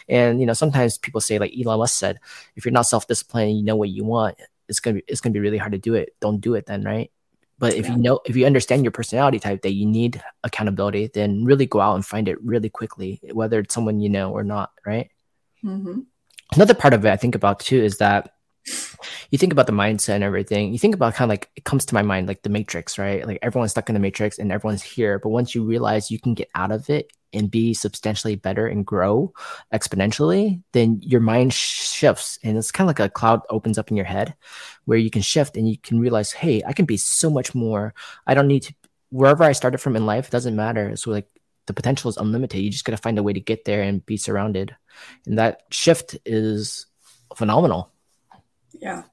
[0.09, 2.19] And you know, sometimes people say, like Elon Musk said,
[2.55, 4.37] if you're not self disciplined, you know what you want.
[4.67, 6.15] It's gonna be it's gonna be really hard to do it.
[6.19, 7.11] Don't do it then, right?
[7.57, 7.95] But if yeah.
[7.95, 11.79] you know, if you understand your personality type that you need accountability, then really go
[11.79, 15.09] out and find it really quickly, whether it's someone you know or not, right?
[15.63, 16.01] Mm-hmm
[16.53, 18.31] another part of it I think about too is that
[19.29, 20.73] you think about the mindset and everything.
[20.73, 23.25] You think about kind of like it comes to my mind like the matrix, right?
[23.25, 25.19] Like everyone's stuck in the matrix and everyone's here.
[25.19, 28.85] But once you realize you can get out of it and be substantially better and
[28.85, 29.33] grow
[29.73, 33.97] exponentially, then your mind shifts and it's kind of like a cloud opens up in
[33.97, 34.35] your head
[34.85, 37.93] where you can shift and you can realize, hey, I can be so much more.
[38.25, 38.73] I don't need to
[39.09, 40.95] wherever I started from in life, doesn't matter.
[40.95, 41.27] So like
[41.67, 42.61] the potential is unlimited.
[42.61, 44.75] You just got to find a way to get there and be surrounded.
[45.25, 46.87] And that shift is
[47.35, 47.91] phenomenal.
[48.73, 49.03] Yeah.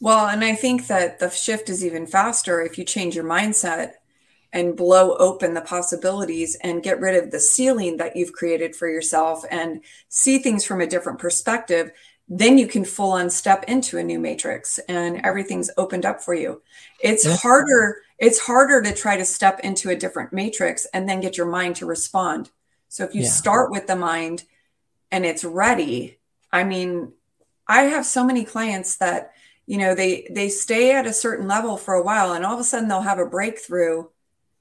[0.00, 3.92] Well, and I think that the shift is even faster if you change your mindset
[4.52, 8.88] and blow open the possibilities and get rid of the ceiling that you've created for
[8.88, 11.90] yourself and see things from a different perspective
[12.28, 16.34] then you can full on step into a new matrix and everything's opened up for
[16.34, 16.62] you
[17.00, 17.36] it's yeah.
[17.36, 21.48] harder it's harder to try to step into a different matrix and then get your
[21.48, 22.50] mind to respond
[22.88, 23.28] so if you yeah.
[23.28, 24.44] start with the mind
[25.12, 26.18] and it's ready
[26.50, 27.12] i mean
[27.72, 29.32] I have so many clients that,
[29.66, 32.60] you know, they they stay at a certain level for a while and all of
[32.60, 34.04] a sudden they'll have a breakthrough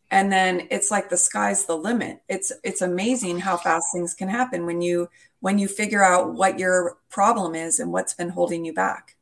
[0.10, 2.22] and then it's like the sky's the limit.
[2.30, 5.10] It's it's amazing how fast things can happen when you
[5.40, 9.16] when you figure out what your problem is and what's been holding you back.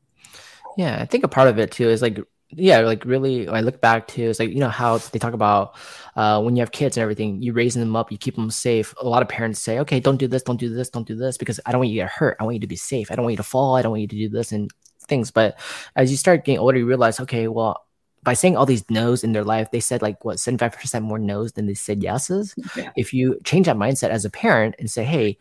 [0.77, 2.19] Yeah, I think a part of it too is like
[2.51, 5.75] yeah, like really, I look back to it's like you know how they talk about
[6.15, 8.93] uh, when you have kids and everything, you raising them up, you keep them safe.
[8.99, 11.37] A lot of parents say, okay, don't do this, don't do this, don't do this,
[11.37, 12.37] because I don't want you to get hurt.
[12.39, 13.11] I want you to be safe.
[13.11, 13.75] I don't want you to fall.
[13.75, 15.29] I don't want you to do this and things.
[15.29, 15.59] But
[15.95, 17.85] as you start getting older, you realize, okay, well,
[18.23, 21.53] by saying all these no's in their life, they said like what 75% more no's
[21.53, 22.55] than they said yeses.
[22.75, 22.91] Yeah.
[22.97, 25.37] If you change that mindset as a parent and say, hey,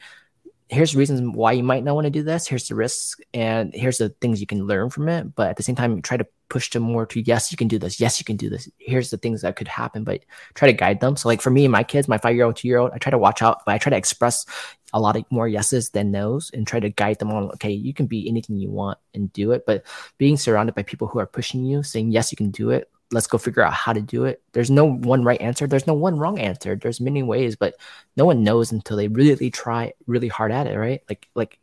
[0.68, 3.96] here's reasons why you might not want to do this here's the risks and here's
[3.96, 6.70] the things you can learn from it but at the same time try to push
[6.70, 9.16] them more to yes you can do this yes you can do this here's the
[9.16, 10.22] things that could happen but
[10.54, 12.56] try to guide them so like for me and my kids my five year old
[12.56, 14.46] two year old i try to watch out but i try to express
[14.94, 17.92] a lot of more yeses than nos and try to guide them on okay you
[17.92, 19.84] can be anything you want and do it but
[20.16, 23.26] being surrounded by people who are pushing you saying yes you can do it let's
[23.26, 24.42] go figure out how to do it.
[24.52, 25.66] There's no one right answer.
[25.66, 26.76] There's no one wrong answer.
[26.76, 27.74] There's many ways, but
[28.16, 31.00] no one knows until they really try really hard at it, right?
[31.08, 31.58] Like like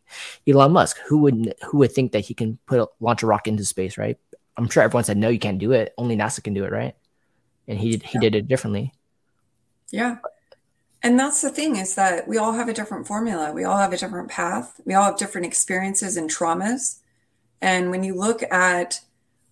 [0.48, 3.52] Elon Musk, who would who would think that he can put a, launch a rocket
[3.52, 4.18] into space, right?
[4.58, 5.94] I'm sure everyone said no, you can't do it.
[5.98, 6.96] Only NASA can do it, right?
[7.68, 8.22] And he he yeah.
[8.22, 8.94] did it differently.
[9.92, 10.18] Yeah.
[11.04, 13.52] And that's the thing is that we all have a different formula.
[13.52, 14.82] We all have a different path.
[14.86, 17.00] We all have different experiences and traumas.
[17.62, 19.02] And when you look at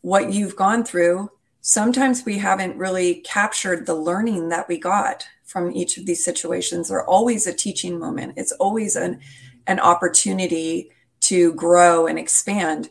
[0.02, 1.30] what you've gone through,
[1.62, 6.89] sometimes we haven't really captured the learning that we got from each of these situations.
[6.89, 8.34] They're always a teaching moment.
[8.38, 9.20] It's always an
[9.68, 12.89] an opportunity to grow and expand.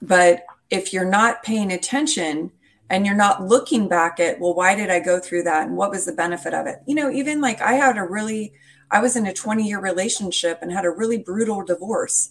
[0.00, 2.50] But if you're not paying attention
[2.90, 5.68] and you're not looking back at, well, why did I go through that?
[5.68, 6.80] And what was the benefit of it?
[6.84, 8.52] You know, even like I had a really,
[8.90, 12.30] I was in a 20 year relationship and had a really brutal divorce.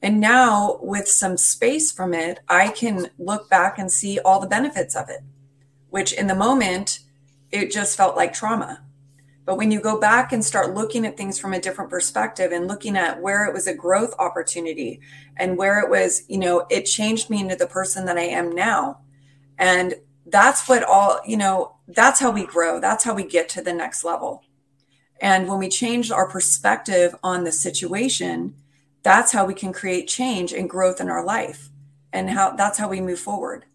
[0.00, 4.46] And now, with some space from it, I can look back and see all the
[4.46, 5.20] benefits of it,
[5.88, 7.00] which in the moment,
[7.50, 8.83] it just felt like trauma.
[9.44, 12.66] But when you go back and start looking at things from a different perspective and
[12.66, 15.00] looking at where it was a growth opportunity
[15.36, 18.52] and where it was, you know, it changed me into the person that I am
[18.52, 19.00] now.
[19.58, 22.80] And that's what all, you know, that's how we grow.
[22.80, 24.42] That's how we get to the next level.
[25.20, 28.54] And when we change our perspective on the situation,
[29.02, 31.68] that's how we can create change and growth in our life
[32.12, 33.66] and how that's how we move forward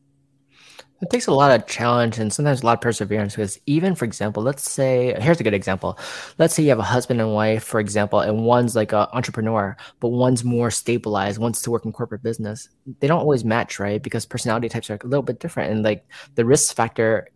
[1.01, 4.05] it takes a lot of challenge and sometimes a lot of perseverance because even for
[4.05, 5.97] example let's say here's a good example.
[6.37, 9.77] Let's say you have a husband and wife for example and one's like an entrepreneur
[9.99, 12.69] but one's more stabilized wants to work in corporate business.
[12.99, 14.01] They don't always match right?
[14.01, 17.29] Because personality types are a little bit different and like the risk factor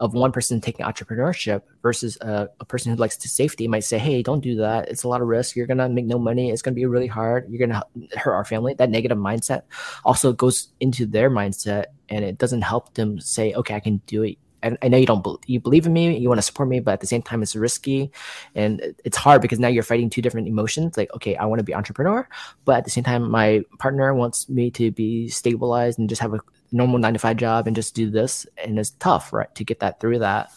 [0.00, 3.98] of one person taking entrepreneurship versus a, a, person who likes to safety might say,
[3.98, 4.88] Hey, don't do that.
[4.88, 5.56] It's a lot of risk.
[5.56, 6.50] You're going to make no money.
[6.50, 7.50] It's going to be really hard.
[7.50, 8.74] You're going to hurt our family.
[8.74, 9.62] That negative mindset
[10.04, 14.22] also goes into their mindset and it doesn't help them say, okay, I can do
[14.22, 14.38] it.
[14.62, 16.92] I, I know you don't you believe in me, you want to support me, but
[16.92, 18.10] at the same time, it's risky
[18.54, 20.96] and it's hard because now you're fighting two different emotions.
[20.96, 22.28] Like, okay, I want to be entrepreneur,
[22.64, 26.34] but at the same time, my partner wants me to be stabilized and just have
[26.34, 26.40] a
[26.72, 28.46] normal nine to five job and just do this.
[28.62, 30.50] And it's tough, right, to get that through that.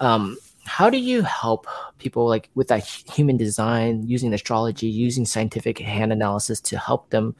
[0.00, 1.66] Um, how do you help
[1.98, 7.34] people like with that human design using astrology, using scientific hand analysis to help them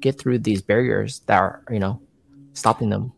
[0.00, 2.00] get through these barriers that are, you know,
[2.52, 3.12] stopping them?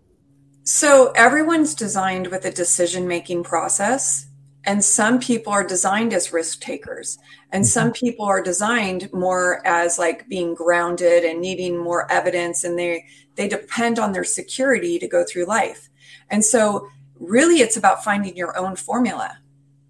[0.62, 4.26] So everyone's designed with a decision making process.
[4.64, 7.18] And some people are designed as risk takers,
[7.50, 7.68] and mm-hmm.
[7.68, 13.04] some people are designed more as like being grounded and needing more evidence, and they
[13.36, 15.88] they depend on their security to go through life.
[16.28, 19.38] And so, really, it's about finding your own formula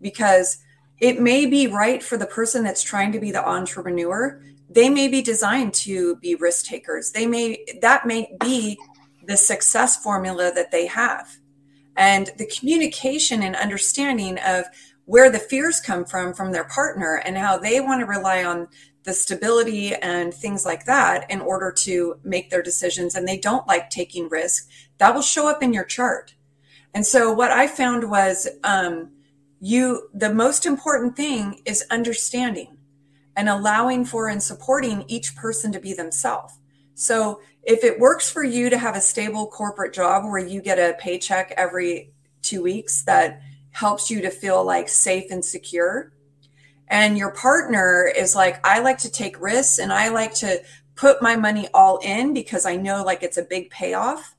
[0.01, 0.59] because
[1.01, 4.41] it may be right for the person that's trying to be the entrepreneur.
[4.69, 7.11] They may be designed to be risk takers.
[7.11, 8.79] They may that may be
[9.27, 11.40] the success formula that they have.
[11.97, 14.65] And the communication and understanding of
[15.05, 18.69] where the fears come from from their partner and how they want to rely on
[19.05, 23.15] the stability and things like that in order to make their decisions.
[23.15, 24.69] And they don't like taking risk.
[24.99, 26.35] That will show up in your chart.
[26.93, 29.11] And so what i found was um,
[29.61, 32.77] you the most important thing is understanding
[33.37, 36.59] and allowing for and supporting each person to be themselves.
[36.95, 40.79] So if it works for you to have a stable corporate job where you get
[40.79, 46.13] a paycheck every two weeks that helps you to feel like safe and secure,
[46.89, 50.63] and your partner is like, I like to take risks and I like to
[50.97, 54.35] put my money all in because I know like it's a big payoff.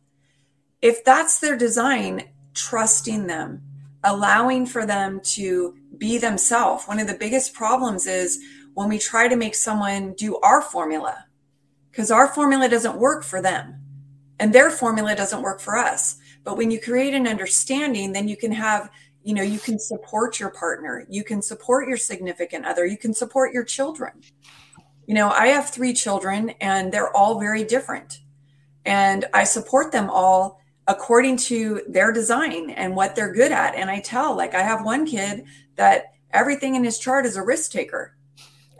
[0.81, 3.61] If that's their design, trusting them,
[4.03, 6.85] allowing for them to be themselves.
[6.85, 8.39] One of the biggest problems is
[8.73, 11.25] when we try to make someone do our formula
[11.91, 13.81] because our formula doesn't work for them
[14.39, 16.17] and their formula doesn't work for us.
[16.43, 18.89] But when you create an understanding, then you can have,
[19.23, 23.13] you know, you can support your partner, you can support your significant other, you can
[23.13, 24.13] support your children.
[25.05, 28.21] You know, I have three children and they're all very different.
[28.85, 33.75] And I support them all according to their design and what they're good at.
[33.75, 35.43] And I tell, like, I have one kid
[35.75, 38.15] that everything in his chart is a risk taker.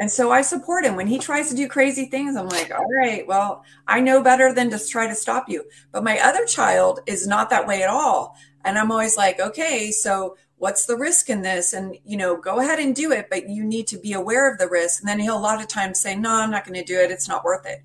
[0.02, 2.36] And so I support him when he tries to do crazy things.
[2.36, 5.64] I'm like, all right, well, I know better than to try to stop you.
[5.92, 8.36] But my other child is not that way at all.
[8.66, 11.74] And I'm always like, okay, so what's the risk in this?
[11.74, 14.58] And, you know, go ahead and do it, but you need to be aware of
[14.58, 15.02] the risk.
[15.02, 17.12] And then he'll a lot of times say, no, I'm not going to do it.
[17.12, 17.84] It's not worth it.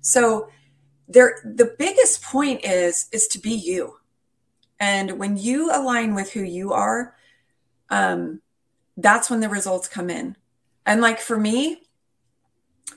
[0.00, 0.48] So
[1.06, 3.98] there, the biggest point is, is to be you.
[4.80, 7.14] And when you align with who you are,
[7.90, 8.40] um,
[8.96, 10.34] that's when the results come in
[10.88, 11.82] and like for me,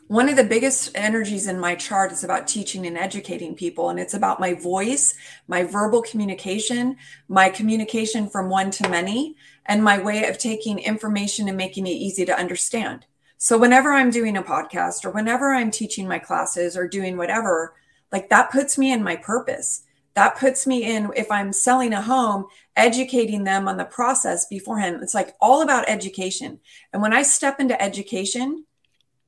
[0.07, 3.89] one of the biggest energies in my chart is about teaching and educating people.
[3.89, 5.13] And it's about my voice,
[5.49, 6.95] my verbal communication,
[7.27, 9.35] my communication from one to many,
[9.65, 13.07] and my way of taking information and making it easy to understand.
[13.37, 17.75] So whenever I'm doing a podcast or whenever I'm teaching my classes or doing whatever,
[18.09, 19.83] like that puts me in my purpose
[20.13, 22.45] that puts me in if i'm selling a home
[22.75, 24.99] educating them on the process beforehand.
[25.01, 26.59] It's like all about education.
[26.93, 28.65] And when i step into education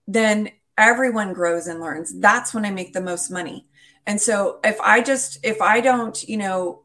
[0.06, 2.20] then everyone grows and learns.
[2.20, 3.68] That's when i make the most money.
[4.06, 6.82] And so if i just if i don't you know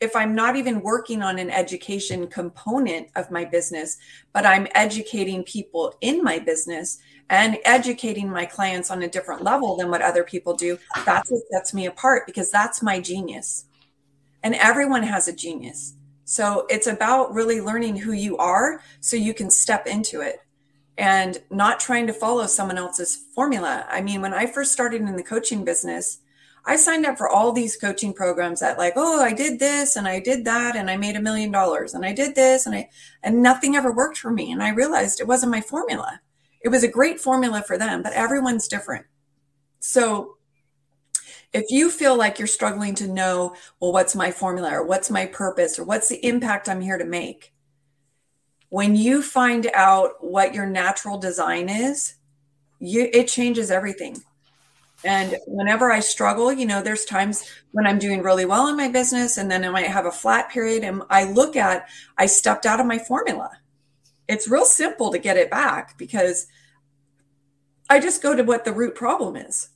[0.00, 3.96] if i'm not even working on an education component of my business
[4.32, 6.98] but i'm educating people in my business
[7.30, 11.42] and educating my clients on a different level than what other people do, that's what
[11.50, 13.66] sets me apart because that's my genius.
[14.44, 15.94] And everyone has a genius.
[16.24, 20.36] So it's about really learning who you are so you can step into it
[20.96, 23.84] and not trying to follow someone else's formula.
[23.90, 26.20] I mean, when I first started in the coaching business,
[26.64, 30.06] I signed up for all these coaching programs that like, oh, I did this and
[30.06, 32.88] I did that and I made a million dollars and I did this and I
[33.24, 36.20] and nothing ever worked for me and I realized it wasn't my formula
[36.64, 39.04] it was a great formula for them, but everyone's different.
[39.80, 40.38] So
[41.54, 45.24] if you feel like you're struggling to know, well, what's my formula or what's my
[45.26, 47.54] purpose or what's the impact I'm here to make,
[48.68, 52.14] when you find out what your natural design is,
[52.80, 54.22] you, it changes everything.
[55.04, 58.88] And whenever I struggle, you know, there's times when I'm doing really well in my
[58.88, 61.88] business and then I might have a flat period and I look at,
[62.18, 63.50] I stepped out of my formula
[64.28, 66.46] it's real simple to get it back because
[67.88, 69.68] I just go to what the root problem is.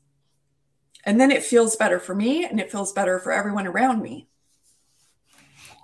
[1.08, 4.28] And then it feels better for me and it feels better for everyone around me.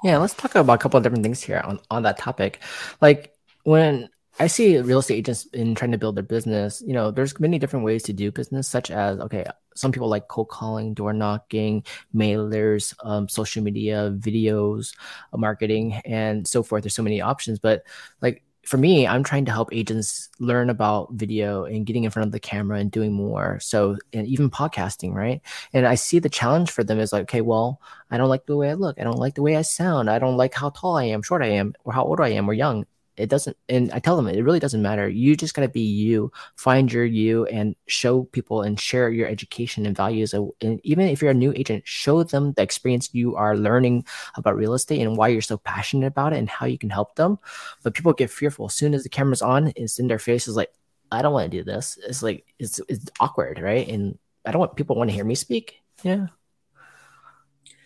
[0.02, 2.60] Yeah, let's talk about a couple of different things here on, on that topic.
[3.00, 7.10] Like when I see real estate agents in trying to build their business, you know,
[7.10, 10.92] there's many different ways to do business, such as, okay, some people like cold calling,
[10.92, 14.94] door knocking, mailers, um, social media, videos,
[15.32, 16.82] uh, marketing, and so forth.
[16.82, 17.84] There's so many options, but
[18.20, 22.26] like for me, I'm trying to help agents learn about video and getting in front
[22.26, 23.58] of the camera and doing more.
[23.60, 25.40] So, and even podcasting, right?
[25.72, 28.56] And I see the challenge for them is like, okay, well, I don't like the
[28.56, 29.00] way I look.
[29.00, 30.10] I don't like the way I sound.
[30.10, 32.48] I don't like how tall I am, short I am, or how old I am,
[32.48, 32.86] or young
[33.16, 35.08] it doesn't and i tell them it really doesn't matter.
[35.08, 36.32] You just got to be you.
[36.56, 40.34] Find your you and show people and share your education and values.
[40.34, 44.04] And even if you're a new agent show them the experience you are learning
[44.36, 47.14] about real estate and why you're so passionate about it and how you can help
[47.16, 47.38] them.
[47.82, 50.70] But people get fearful as soon as the camera's on it's in their faces like
[51.12, 51.98] i don't want to do this.
[52.06, 53.86] It's like it's it's awkward right?
[53.88, 55.80] And i don't want people want to hear me speak.
[56.02, 56.28] Yeah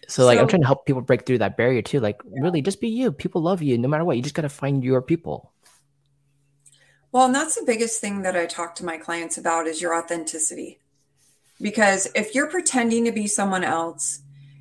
[0.08, 2.00] so like so, I'm trying to help people break through that barrier too.
[2.00, 2.40] Like yeah.
[2.40, 3.12] really just be you.
[3.12, 4.16] People love you no matter what.
[4.16, 5.52] You just got to find your people.
[7.12, 9.94] Well, and that's the biggest thing that I talk to my clients about is your
[9.94, 10.78] authenticity.
[11.60, 14.20] Because if you're pretending to be someone else,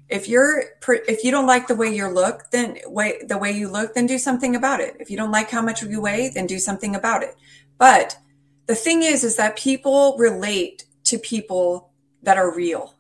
[0.10, 3.70] if you're if you don't like the way you look, then way the way you
[3.70, 4.98] look, then do something about it.
[5.00, 7.36] If you don't like how much you weigh, then do something about it.
[7.78, 8.18] But
[8.66, 11.92] the thing is is that people relate to people
[12.24, 12.96] that are real.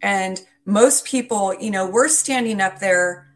[0.00, 3.28] And most people, you know, we're standing up there.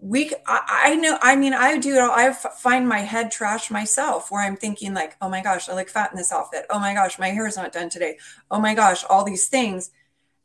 [0.00, 4.42] We, I, I know, I mean, I do, I find my head trash myself where
[4.42, 6.66] I'm thinking, like, oh my gosh, I look fat in this outfit.
[6.70, 8.18] Oh my gosh, my hair is not done today.
[8.50, 9.90] Oh my gosh, all these things.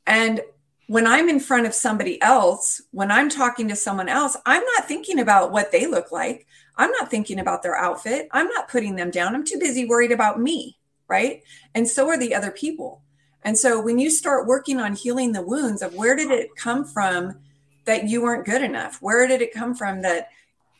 [0.07, 0.41] And
[0.87, 4.87] when I'm in front of somebody else, when I'm talking to someone else, I'm not
[4.87, 6.47] thinking about what they look like.
[6.75, 8.27] I'm not thinking about their outfit.
[8.31, 9.35] I'm not putting them down.
[9.35, 10.77] I'm too busy worried about me.
[11.07, 11.43] Right.
[11.75, 13.03] And so are the other people.
[13.43, 16.85] And so when you start working on healing the wounds of where did it come
[16.85, 17.39] from
[17.85, 19.01] that you weren't good enough?
[19.01, 20.29] Where did it come from that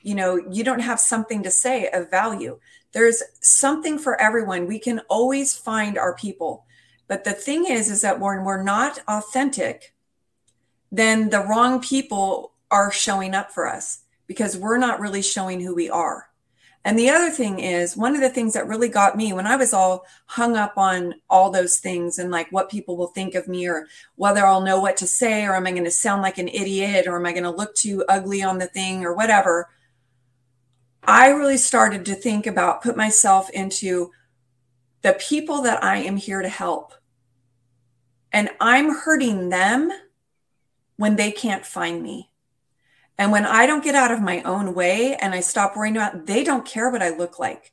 [0.02, 2.60] you know you don't have something to say of value?
[2.94, 4.68] There's something for everyone.
[4.68, 6.66] We can always find our people.
[7.08, 9.94] But the thing is, is that when we're not authentic,
[10.92, 15.76] then the wrong people are showing up for us because we're not really showing who
[15.76, 16.30] we are.
[16.86, 19.56] And the other thing is, one of the things that really got me when I
[19.56, 23.48] was all hung up on all those things and like what people will think of
[23.48, 26.38] me or whether I'll know what to say or am I going to sound like
[26.40, 29.70] an idiot or am I going to look too ugly on the thing or whatever.
[31.06, 34.12] I really started to think about, put myself into
[35.04, 36.94] the people that I am here to help.
[38.34, 39.92] And I'm hurting them
[40.98, 42.30] when they can't find me.
[43.18, 46.26] And when I don't get out of my own way and I stop worrying about,
[46.26, 47.72] they don't care what I look like.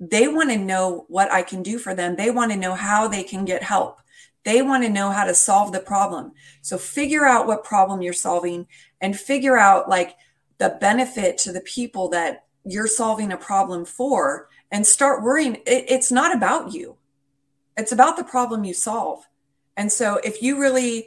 [0.00, 2.16] They want to know what I can do for them.
[2.16, 4.00] They want to know how they can get help.
[4.44, 6.32] They want to know how to solve the problem.
[6.62, 8.66] So figure out what problem you're solving
[9.00, 10.16] and figure out like
[10.58, 15.56] the benefit to the people that you're solving a problem for and start worrying.
[15.66, 16.96] It, it's not about you.
[17.76, 19.24] It's about the problem you solve.
[19.76, 21.06] And so if you really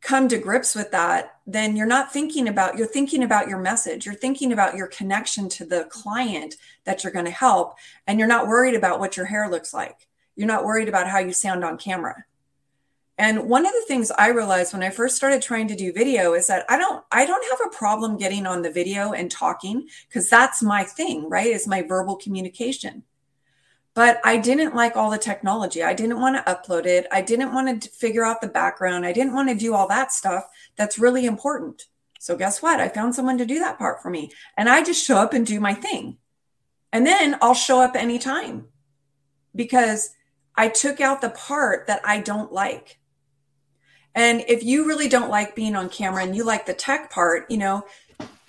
[0.00, 4.06] come to grips with that, then you're not thinking about, you're thinking about your message.
[4.06, 7.76] You're thinking about your connection to the client that you're going to help.
[8.06, 10.08] And you're not worried about what your hair looks like.
[10.36, 12.24] You're not worried about how you sound on camera.
[13.16, 16.34] And one of the things I realized when I first started trying to do video
[16.34, 19.86] is that I don't I don't have a problem getting on the video and talking
[20.08, 21.46] because that's my thing, right?
[21.46, 23.04] Is my verbal communication.
[23.94, 25.80] But I didn't like all the technology.
[25.80, 27.06] I didn't want to upload it.
[27.12, 29.06] I didn't want to figure out the background.
[29.06, 31.82] I didn't want to do all that stuff that's really important.
[32.20, 32.80] So, guess what?
[32.80, 34.30] I found someone to do that part for me.
[34.56, 36.18] And I just show up and do my thing.
[36.92, 38.66] And then I'll show up anytime
[39.54, 40.10] because
[40.56, 42.98] I took out the part that I don't like.
[44.14, 47.50] And if you really don't like being on camera and you like the tech part,
[47.50, 47.84] you know,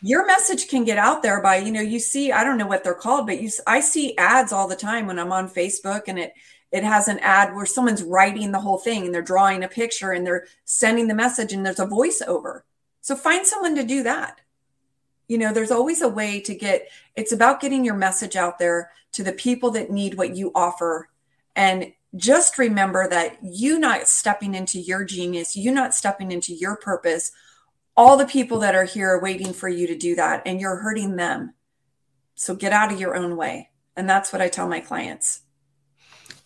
[0.01, 2.83] your message can get out there by you know you see i don't know what
[2.83, 6.19] they're called but you i see ads all the time when i'm on facebook and
[6.19, 6.33] it
[6.71, 10.11] it has an ad where someone's writing the whole thing and they're drawing a picture
[10.11, 12.61] and they're sending the message and there's a voiceover
[13.01, 14.41] so find someone to do that
[15.27, 18.91] you know there's always a way to get it's about getting your message out there
[19.11, 21.09] to the people that need what you offer
[21.55, 26.75] and just remember that you not stepping into your genius you not stepping into your
[26.75, 27.31] purpose
[27.97, 30.77] all the people that are here are waiting for you to do that and you're
[30.77, 31.53] hurting them.
[32.35, 33.69] So get out of your own way.
[33.95, 35.41] And that's what I tell my clients.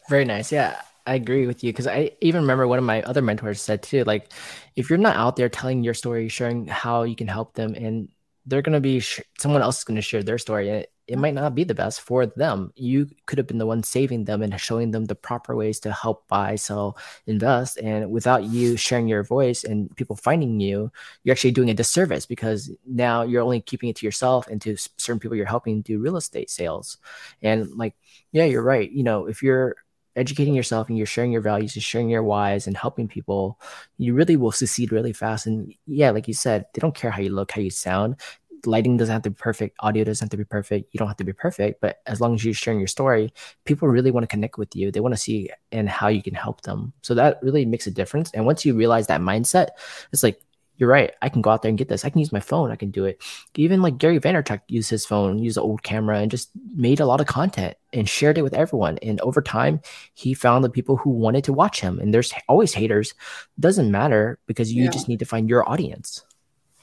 [0.09, 0.51] Very nice.
[0.51, 0.81] Yeah.
[1.05, 4.03] I agree with you because I even remember one of my other mentors said too,
[4.03, 4.31] like,
[4.75, 8.09] if you're not out there telling your story, sharing how you can help them, and
[8.45, 11.17] they're going to be sh- someone else is going to share their story, and it
[11.17, 12.71] might not be the best for them.
[12.75, 15.91] You could have been the one saving them and showing them the proper ways to
[15.91, 17.79] help buy, sell, invest.
[17.79, 20.91] And without you sharing your voice and people finding you,
[21.23, 24.77] you're actually doing a disservice because now you're only keeping it to yourself and to
[24.97, 26.97] certain people you're helping do real estate sales.
[27.41, 27.95] And like,
[28.31, 28.91] yeah, you're right.
[28.91, 29.75] You know, if you're
[30.19, 33.59] educating yourself and you're sharing your values and sharing your whys and helping people,
[33.97, 35.47] you really will succeed really fast.
[35.47, 38.17] And yeah, like you said, they don't care how you look, how you sound
[38.65, 40.93] lighting doesn't have to be perfect, audio doesn't have to be perfect.
[40.93, 43.33] You don't have to be perfect, but as long as you're sharing your story,
[43.65, 44.91] people really want to connect with you.
[44.91, 46.93] They want to see and how you can help them.
[47.01, 48.31] So that really makes a difference.
[48.31, 49.69] And once you realize that mindset,
[50.11, 50.41] it's like
[50.79, 51.11] you're right.
[51.21, 52.05] I can go out there and get this.
[52.05, 52.71] I can use my phone.
[52.71, 53.21] I can do it.
[53.55, 57.05] Even like Gary Vaynerchuk used his phone, used an old camera, and just made a
[57.05, 58.97] lot of content and shared it with everyone.
[58.99, 59.81] And over time,
[60.13, 61.99] he found the people who wanted to watch him.
[61.99, 63.13] And there's always haters.
[63.59, 64.89] Doesn't matter because you yeah.
[64.89, 66.23] just need to find your audience.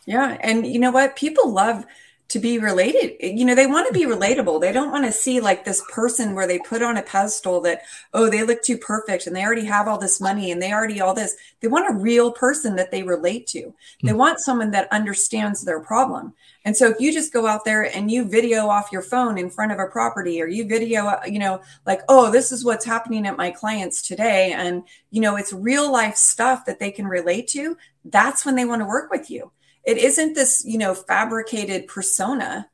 [0.05, 0.36] Yeah.
[0.42, 1.16] And you know what?
[1.16, 1.84] People love
[2.29, 3.16] to be related.
[3.20, 4.61] You know, they want to be relatable.
[4.61, 7.83] They don't want to see like this person where they put on a pedestal that,
[8.12, 11.01] oh, they look too perfect and they already have all this money and they already
[11.01, 11.37] all this.
[11.61, 13.72] They want a real person that they relate to.
[14.03, 14.18] They mm-hmm.
[14.18, 16.35] want someone that understands their problem.
[16.64, 19.49] And so if you just go out there and you video off your phone in
[19.49, 23.24] front of a property or you video, you know, like, oh, this is what's happening
[23.29, 24.53] at my clients today.
[24.53, 27.77] And, you know, it's real life stuff that they can relate to.
[28.05, 29.53] That's when they want to work with you
[29.87, 32.68] it isn't this you know fabricated persona.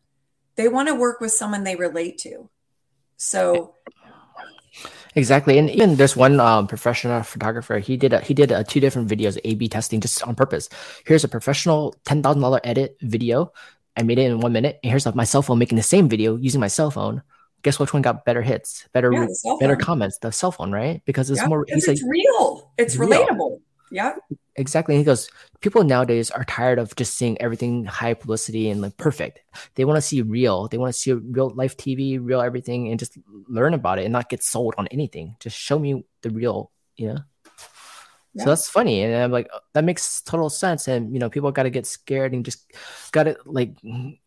[0.56, 2.48] They want to work with someone they relate to.
[3.16, 3.74] So
[5.14, 5.58] exactly.
[5.58, 7.78] And even there's one um, professional photographer.
[7.78, 10.68] He did a, he did a, two different videos a b testing just on purpose.
[11.06, 13.52] Here's a professional $10000 edit video.
[13.96, 14.80] I made it in one minute.
[14.82, 17.22] And here's my cell phone making the same video using my cell phone.
[17.62, 19.26] Guess which one got better hits better yeah,
[19.60, 20.18] better comments?
[20.18, 21.00] The cell phone right?
[21.04, 22.72] Because it's yeah, more because it's like, real.
[22.76, 23.38] It's, it's relatable.
[23.38, 23.60] real.
[23.92, 24.14] Yeah
[24.56, 24.94] Exactly.
[24.94, 25.30] And he goes,
[25.60, 29.40] people nowadays are tired of just seeing everything high publicity and like perfect.
[29.76, 30.68] They want to see real.
[30.68, 33.16] They want to see real life TV, real everything, and just
[33.48, 35.36] learn about it and not get sold on anything.
[35.40, 37.18] Just show me the real, you know?
[38.34, 38.44] Yeah.
[38.44, 39.02] So that's funny.
[39.02, 40.86] And I'm like, oh, that makes total sense.
[40.88, 42.70] And, you know, people got to get scared and just
[43.10, 43.74] got to like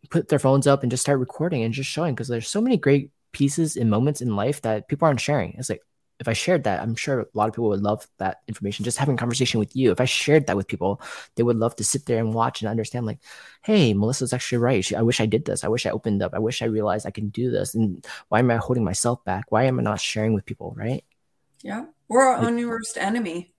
[0.09, 2.77] put their phones up and just start recording and just showing because there's so many
[2.77, 5.53] great pieces and moments in life that people aren't sharing.
[5.57, 5.81] It's like,
[6.19, 8.85] if I shared that, I'm sure a lot of people would love that information.
[8.85, 11.01] Just having conversation with you, if I shared that with people,
[11.35, 13.05] they would love to sit there and watch and understand.
[13.05, 13.19] Like,
[13.63, 14.93] hey, Melissa's actually right.
[14.93, 15.63] I wish I did this.
[15.63, 16.33] I wish I opened up.
[16.33, 17.75] I wish I realized I can do this.
[17.75, 19.45] And why am I holding myself back?
[19.49, 20.73] Why am I not sharing with people?
[20.77, 21.03] Right?
[21.61, 23.53] Yeah, we're our own worst enemy.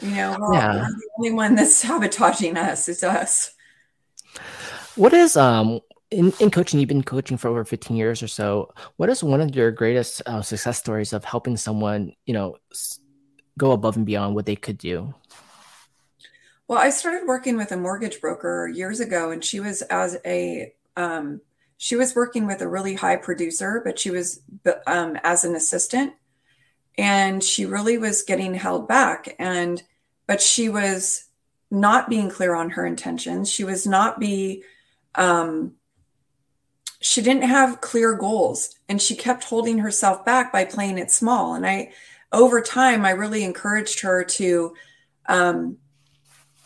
[0.00, 0.74] You know, we're, yeah.
[0.74, 2.88] we're the only one that's sabotaging us.
[2.88, 3.54] It's us.
[4.94, 5.80] What is um
[6.10, 8.72] in, in coaching, you've been coaching for over 15 years or so.
[8.96, 12.56] What is one of your greatest uh, success stories of helping someone, you know,
[13.58, 15.14] go above and beyond what they could do?
[16.66, 20.72] Well, I started working with a mortgage broker years ago, and she was as a
[20.96, 21.40] um,
[21.78, 24.40] she was working with a really high producer, but she was
[24.86, 26.12] um, as an assistant,
[26.98, 29.34] and she really was getting held back.
[29.38, 29.82] And
[30.26, 31.24] but she was
[31.70, 33.50] not being clear on her intentions.
[33.50, 34.64] She was not be
[35.14, 35.74] um,
[37.00, 41.54] she didn't have clear goals and she kept holding herself back by playing it small.
[41.54, 41.92] And i
[42.30, 44.74] over time i really encouraged her to
[45.30, 45.78] um,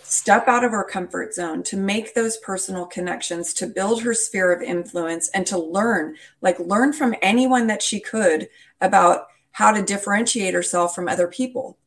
[0.03, 4.53] step out of her comfort zone to make those personal connections to build her sphere
[4.53, 8.49] of influence and to learn like learn from anyone that she could
[8.81, 11.79] about how to differentiate herself from other people.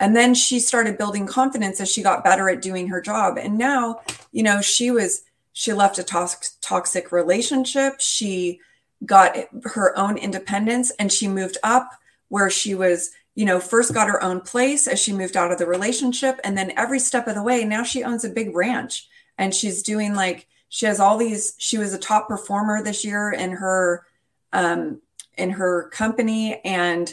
[0.00, 3.38] And then she started building confidence as she got better at doing her job.
[3.38, 4.00] And now
[4.30, 5.22] you know she was
[5.52, 8.00] she left a tox- toxic relationship.
[8.00, 8.60] She
[9.04, 11.90] got her own independence and she moved up
[12.28, 15.58] where she was, you know, first got her own place as she moved out of
[15.58, 16.40] the relationship.
[16.44, 19.82] And then every step of the way, now she owns a big ranch and she's
[19.82, 24.06] doing like, she has all these, she was a top performer this year in her,
[24.54, 25.02] um,
[25.36, 27.12] in her company and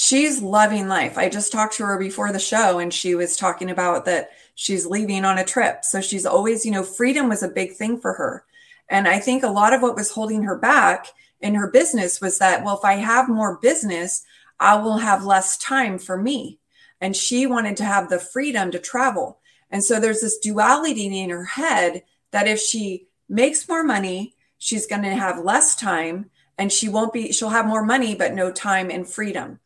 [0.00, 1.18] she's loving life.
[1.18, 4.86] I just talked to her before the show and she was talking about that she's
[4.86, 5.84] leaving on a trip.
[5.84, 8.44] So she's always, you know, freedom was a big thing for her.
[8.88, 11.08] And I think a lot of what was holding her back
[11.40, 14.24] in her business was that, well, if I have more business,
[14.60, 16.60] I will have less time for me.
[17.00, 19.40] And she wanted to have the freedom to travel.
[19.68, 24.86] And so there's this duality in her head that if she makes more money, she's
[24.86, 28.52] going to have less time and she won't be, she'll have more money, but no
[28.52, 29.58] time and freedom.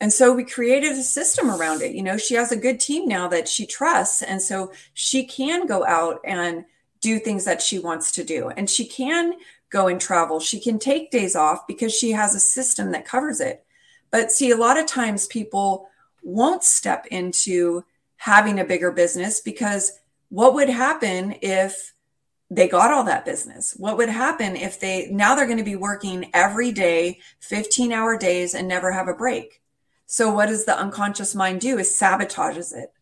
[0.00, 1.94] And so we created a system around it.
[1.94, 4.22] You know, she has a good team now that she trusts.
[4.22, 6.64] And so she can go out and
[7.00, 8.48] do things that she wants to do.
[8.48, 9.34] And she can
[9.70, 10.40] go and travel.
[10.40, 13.64] She can take days off because she has a system that covers it.
[14.10, 15.88] But see, a lot of times people
[16.22, 17.84] won't step into
[18.16, 19.98] having a bigger business because
[20.28, 21.94] what would happen if
[22.50, 23.74] they got all that business?
[23.76, 28.18] What would happen if they now they're going to be working every day, 15 hour
[28.18, 29.60] days and never have a break?
[30.12, 31.78] So what does the unconscious mind do?
[31.78, 32.92] Is sabotages it.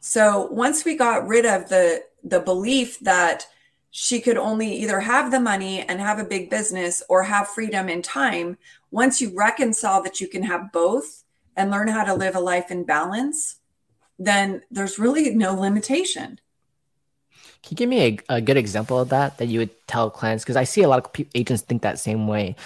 [0.00, 3.46] So once we got rid of the the belief that
[3.90, 7.88] she could only either have the money and have a big business or have freedom
[7.88, 8.58] and time,
[8.90, 11.24] once you reconcile that you can have both
[11.56, 13.56] and learn how to live a life in balance,
[14.18, 16.38] then there's really no limitation.
[17.62, 20.44] Can you give me a, a good example of that that you would tell clients?
[20.44, 22.56] Because I see a lot of agents think that same way.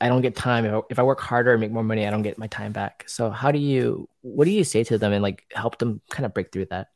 [0.00, 0.64] I don't get time.
[0.64, 2.72] If I, if I work harder and make more money, I don't get my time
[2.72, 3.04] back.
[3.06, 6.26] So how do you, what do you say to them and like help them kind
[6.26, 6.88] of break through that?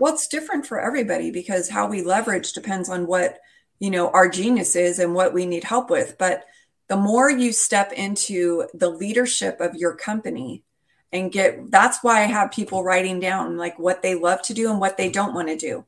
[0.00, 3.38] Well, it's different for everybody because how we leverage depends on what,
[3.78, 6.16] you know, our genius is and what we need help with.
[6.18, 6.44] But
[6.88, 10.64] the more you step into the leadership of your company
[11.12, 14.70] and get, that's why I have people writing down like what they love to do
[14.70, 15.84] and what they don't want to do.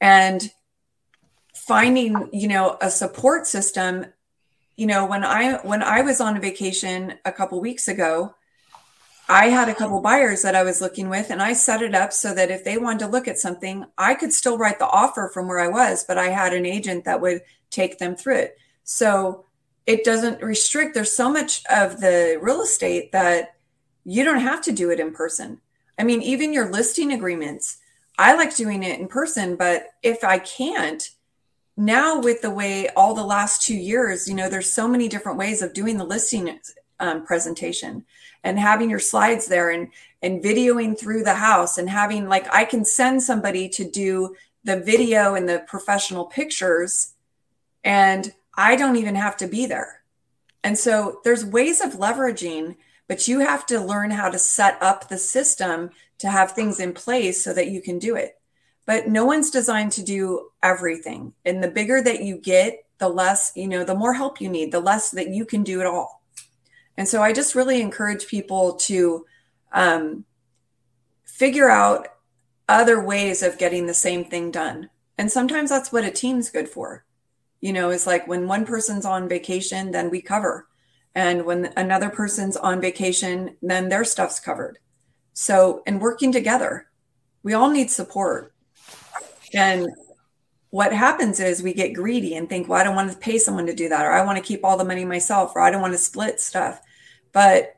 [0.00, 0.50] And
[1.54, 4.06] finding, you know, a support system
[4.76, 8.34] you know when i when i was on a vacation a couple weeks ago
[9.28, 12.12] i had a couple buyers that i was looking with and i set it up
[12.12, 15.30] so that if they wanted to look at something i could still write the offer
[15.32, 17.40] from where i was but i had an agent that would
[17.74, 18.58] take them through it.
[18.84, 19.46] So
[19.86, 23.56] it doesn't restrict there's so much of the real estate that
[24.04, 25.60] you don't have to do it in person.
[25.98, 27.78] I mean even your listing agreements
[28.16, 31.10] i like doing it in person but if i can't
[31.76, 35.38] now with the way all the last two years you know there's so many different
[35.38, 36.58] ways of doing the listing
[37.00, 38.04] um, presentation
[38.44, 39.88] and having your slides there and
[40.22, 44.78] and videoing through the house and having like i can send somebody to do the
[44.78, 47.14] video and the professional pictures
[47.82, 50.00] and i don't even have to be there.
[50.62, 55.08] And so there's ways of leveraging but you have to learn how to set up
[55.08, 58.38] the system to have things in place so that you can do it
[58.86, 61.32] but no one's designed to do everything.
[61.44, 64.72] And the bigger that you get, the less, you know, the more help you need,
[64.72, 66.22] the less that you can do it all.
[66.96, 69.26] And so I just really encourage people to
[69.72, 70.24] um,
[71.24, 72.08] figure out
[72.68, 74.90] other ways of getting the same thing done.
[75.18, 77.04] And sometimes that's what a team's good for.
[77.60, 80.68] You know, it's like when one person's on vacation, then we cover.
[81.14, 84.78] And when another person's on vacation, then their stuff's covered.
[85.32, 86.88] So, and working together,
[87.42, 88.53] we all need support.
[89.54, 89.88] And
[90.70, 93.66] what happens is we get greedy and think, well, I don't want to pay someone
[93.66, 95.80] to do that, or I want to keep all the money myself, or I don't
[95.80, 96.80] want to split stuff.
[97.32, 97.76] But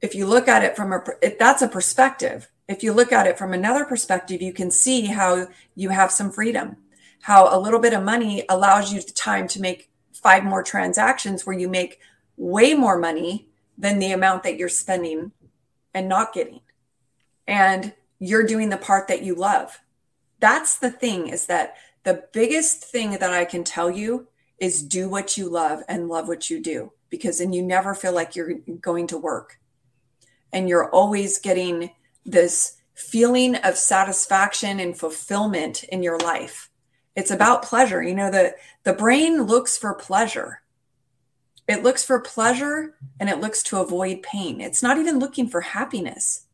[0.00, 1.02] if you look at it from a,
[1.38, 2.48] that's a perspective.
[2.68, 6.30] If you look at it from another perspective, you can see how you have some
[6.30, 6.76] freedom,
[7.22, 11.44] how a little bit of money allows you the time to make five more transactions
[11.44, 11.98] where you make
[12.36, 15.32] way more money than the amount that you're spending
[15.92, 16.60] and not getting.
[17.48, 19.80] And you're doing the part that you love.
[20.42, 24.26] That's the thing is that the biggest thing that I can tell you
[24.58, 28.12] is do what you love and love what you do because then you never feel
[28.12, 29.60] like you're going to work.
[30.52, 31.90] And you're always getting
[32.26, 36.70] this feeling of satisfaction and fulfillment in your life.
[37.14, 38.02] It's about pleasure.
[38.02, 40.62] You know, the, the brain looks for pleasure.
[41.68, 44.60] It looks for pleasure and it looks to avoid pain.
[44.60, 46.46] It's not even looking for happiness,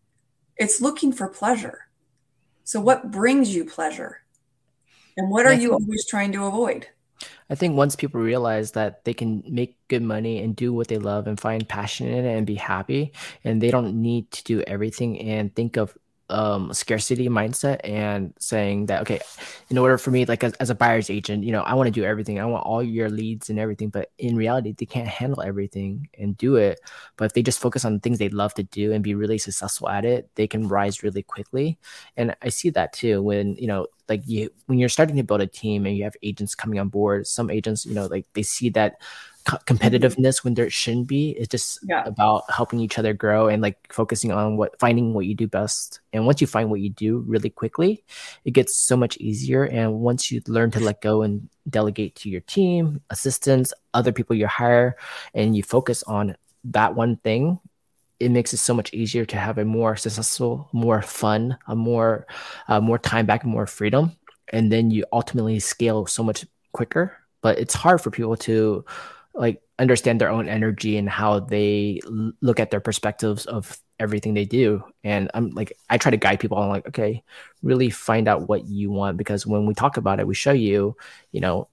[0.58, 1.87] it's looking for pleasure.
[2.68, 4.20] So, what brings you pleasure?
[5.16, 6.86] And what are you always trying to avoid?
[7.48, 10.98] I think once people realize that they can make good money and do what they
[10.98, 13.12] love and find passion in it and be happy,
[13.42, 15.96] and they don't need to do everything and think of
[16.30, 19.20] um, scarcity mindset and saying that okay
[19.70, 21.90] in order for me like as, as a buyer's agent you know i want to
[21.90, 22.38] do everything.
[22.38, 26.36] I want all your leads and everything but in reality they can't handle everything and
[26.36, 26.80] do it.
[27.16, 29.88] But if they just focus on things they love to do and be really successful
[29.88, 31.78] at it they can rise really quickly.
[32.16, 35.40] And i see that too when you know like you when you're starting to build
[35.40, 38.42] a team and you have agents coming on board some agents you know like they
[38.42, 39.00] see that
[39.48, 41.30] competitiveness when there shouldn't be.
[41.30, 42.04] It's just yeah.
[42.04, 46.00] about helping each other grow and like focusing on what finding what you do best.
[46.12, 48.04] And once you find what you do really quickly,
[48.44, 49.64] it gets so much easier.
[49.64, 54.36] And once you learn to let go and delegate to your team, assistants, other people
[54.36, 54.96] you hire,
[55.34, 57.58] and you focus on that one thing,
[58.20, 62.26] it makes it so much easier to have a more successful, more fun, a more
[62.68, 64.12] uh, more time back and more freedom.
[64.52, 67.16] And then you ultimately scale so much quicker.
[67.40, 68.84] But it's hard for people to
[69.34, 74.34] like understand their own energy and how they l- look at their perspectives of everything
[74.34, 74.82] they do.
[75.04, 76.58] And i'm like i try to guide people.
[76.58, 77.22] On like okay
[77.62, 79.16] really find out what you want.
[79.16, 80.96] Because when we talk about it we show you
[81.32, 81.68] you know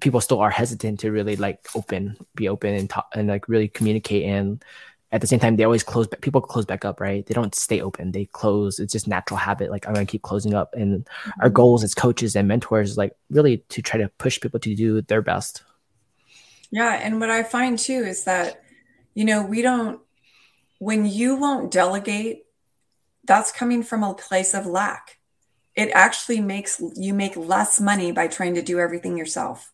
[0.00, 3.68] people still are hesitant to really like open be open and talk and like really
[3.68, 4.24] communicate.
[4.24, 4.64] And
[5.12, 7.26] at the same time they always close people close back up right?
[7.26, 8.12] They don't stay open.
[8.12, 8.78] They close.
[8.78, 9.70] It's just natural habit.
[9.70, 10.74] Like i'm gonna keep closing up.
[10.74, 11.40] And mm-hmm.
[11.42, 14.74] our goals as coaches and mentors is like really to try to push people to
[14.74, 15.64] do their best
[16.70, 17.00] yeah.
[17.02, 18.62] And what I find too is that,
[19.14, 20.00] you know, we don't,
[20.78, 22.44] when you won't delegate,
[23.24, 25.18] that's coming from a place of lack.
[25.74, 29.72] It actually makes you make less money by trying to do everything yourself.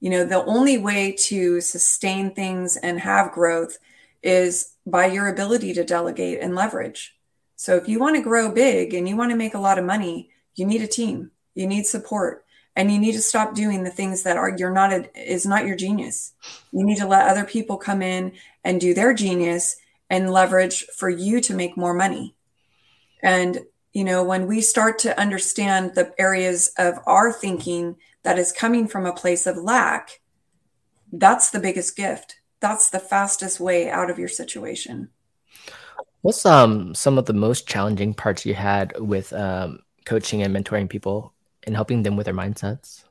[0.00, 3.78] You know, the only way to sustain things and have growth
[4.22, 7.16] is by your ability to delegate and leverage.
[7.56, 9.84] So if you want to grow big and you want to make a lot of
[9.84, 12.44] money, you need a team, you need support
[12.78, 15.66] and you need to stop doing the things that are you're not a, is not
[15.66, 16.32] your genius.
[16.72, 18.32] You need to let other people come in
[18.64, 19.76] and do their genius
[20.08, 22.36] and leverage for you to make more money.
[23.20, 23.58] And
[23.92, 28.86] you know when we start to understand the areas of our thinking that is coming
[28.86, 30.20] from a place of lack
[31.12, 32.36] that's the biggest gift.
[32.60, 35.10] That's the fastest way out of your situation.
[36.22, 40.88] What's um some of the most challenging parts you had with um coaching and mentoring
[40.88, 41.32] people
[41.68, 43.04] and helping them with their mindsets?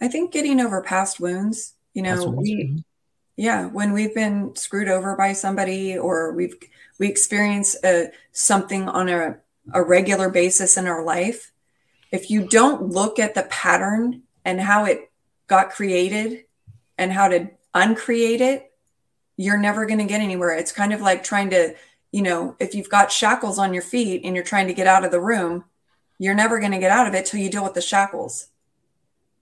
[0.00, 2.78] I think getting over past wounds, you know, we, mm-hmm.
[3.36, 6.54] yeah, when we've been screwed over by somebody or we've,
[7.00, 9.38] we experience a, uh, something on a,
[9.74, 11.50] a regular basis in our life,
[12.12, 15.10] if you don't look at the pattern and how it
[15.48, 16.44] got created
[16.96, 18.72] and how to uncreate it,
[19.36, 20.56] you're never going to get anywhere.
[20.56, 21.74] It's kind of like trying to,
[22.12, 25.04] you know, if you've got shackles on your feet and you're trying to get out
[25.04, 25.64] of the room,
[26.18, 28.48] you're never going to get out of it till you deal with the shackles.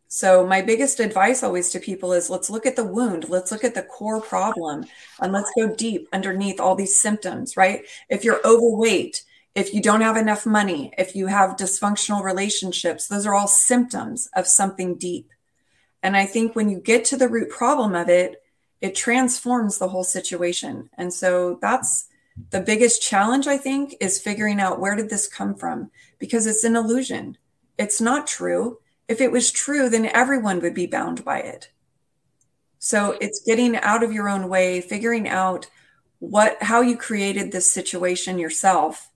[0.08, 3.64] So, my biggest advice always to people is let's look at the wound, let's look
[3.64, 4.84] at the core problem,
[5.20, 7.84] and let's go deep underneath all these symptoms, right?
[8.08, 9.24] If you're overweight,
[9.56, 14.28] if you don't have enough money, if you have dysfunctional relationships, those are all symptoms
[14.36, 15.30] of something deep.
[16.02, 18.42] And I think when you get to the root problem of it,
[18.80, 20.90] it transforms the whole situation.
[20.96, 22.06] And so that's
[22.50, 25.90] the biggest challenge, I think, is figuring out where did this come from?
[26.18, 27.38] Because it's an illusion.
[27.78, 28.78] It's not true.
[29.08, 31.70] If it was true, then everyone would be bound by it.
[32.78, 35.66] So it's getting out of your own way, figuring out
[36.18, 39.10] what how you created this situation yourself.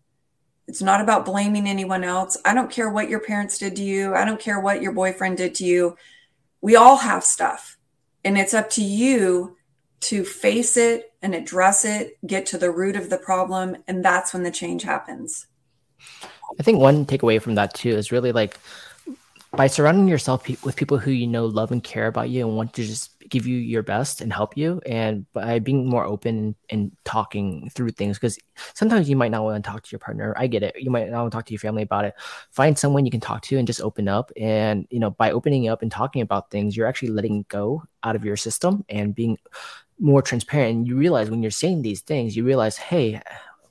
[0.67, 2.37] It's not about blaming anyone else.
[2.45, 4.15] I don't care what your parents did to you.
[4.15, 5.97] I don't care what your boyfriend did to you.
[6.61, 7.77] We all have stuff.
[8.25, 9.57] And it's up to you
[10.01, 14.33] to face it and address it, get to the root of the problem, and that's
[14.33, 15.47] when the change happens.
[16.59, 18.59] I think one takeaway from that too is really like
[19.53, 22.73] by surrounding yourself with people who you know love and care about you and want
[22.75, 26.93] to just give you your best and help you and by being more open and
[27.05, 28.39] talking through things because
[28.75, 30.35] sometimes you might not want to talk to your partner.
[30.37, 30.77] I get it.
[30.79, 32.15] You might not want to talk to your family about it.
[32.51, 35.69] Find someone you can talk to and just open up and you know by opening
[35.69, 39.37] up and talking about things you're actually letting go out of your system and being
[40.01, 43.21] more transparent and you realize when you're saying these things you realize hey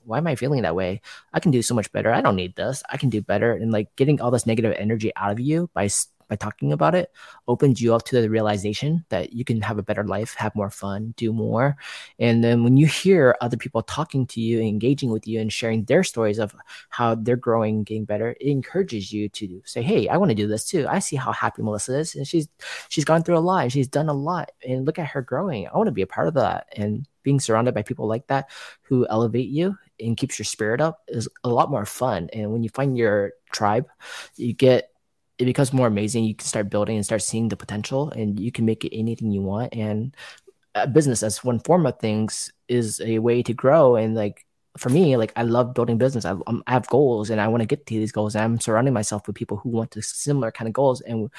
[0.04, 1.00] why am I feeling that way?
[1.32, 2.12] I can do so much better.
[2.12, 2.82] I don't need this.
[2.90, 3.52] I can do better.
[3.52, 5.88] And like getting all this negative energy out of you by
[6.30, 7.12] by talking about it
[7.48, 10.70] opens you up to the realization that you can have a better life, have more
[10.70, 11.76] fun, do more.
[12.18, 15.84] And then when you hear other people talking to you, engaging with you, and sharing
[15.84, 16.54] their stories of
[16.88, 20.46] how they're growing, getting better, it encourages you to say, "Hey, I want to do
[20.46, 20.86] this too.
[20.88, 22.48] I see how happy Melissa is, and she's
[22.88, 25.66] she's gone through a lot, and she's done a lot, and look at her growing.
[25.66, 28.48] I want to be a part of that." And being surrounded by people like that
[28.82, 32.30] who elevate you and keeps your spirit up is a lot more fun.
[32.32, 33.86] And when you find your tribe,
[34.36, 34.90] you get
[35.40, 36.24] it becomes more amazing.
[36.24, 39.32] You can start building and start seeing the potential, and you can make it anything
[39.32, 39.74] you want.
[39.74, 40.14] And
[40.74, 43.96] a business as one form of things is a way to grow.
[43.96, 44.44] And like
[44.76, 46.26] for me, like I love building business.
[46.26, 48.34] I, um, I have goals, and I want to get to these goals.
[48.34, 51.00] And I'm surrounding myself with people who want the similar kind of goals.
[51.00, 51.30] And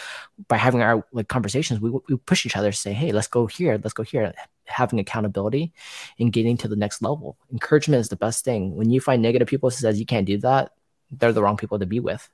[0.47, 3.45] by having our like conversations, we we push each other to say, "Hey, let's go
[3.45, 3.79] here.
[3.83, 4.33] Let's go here."
[4.65, 5.73] Having accountability
[6.19, 7.37] and getting to the next level.
[7.51, 8.75] Encouragement is the best thing.
[8.75, 10.71] When you find negative people who says you can't do that,
[11.11, 12.29] they're the wrong people to be with.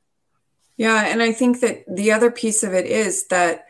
[0.78, 1.08] Yeah.
[1.08, 3.66] And I think that the other piece of it is that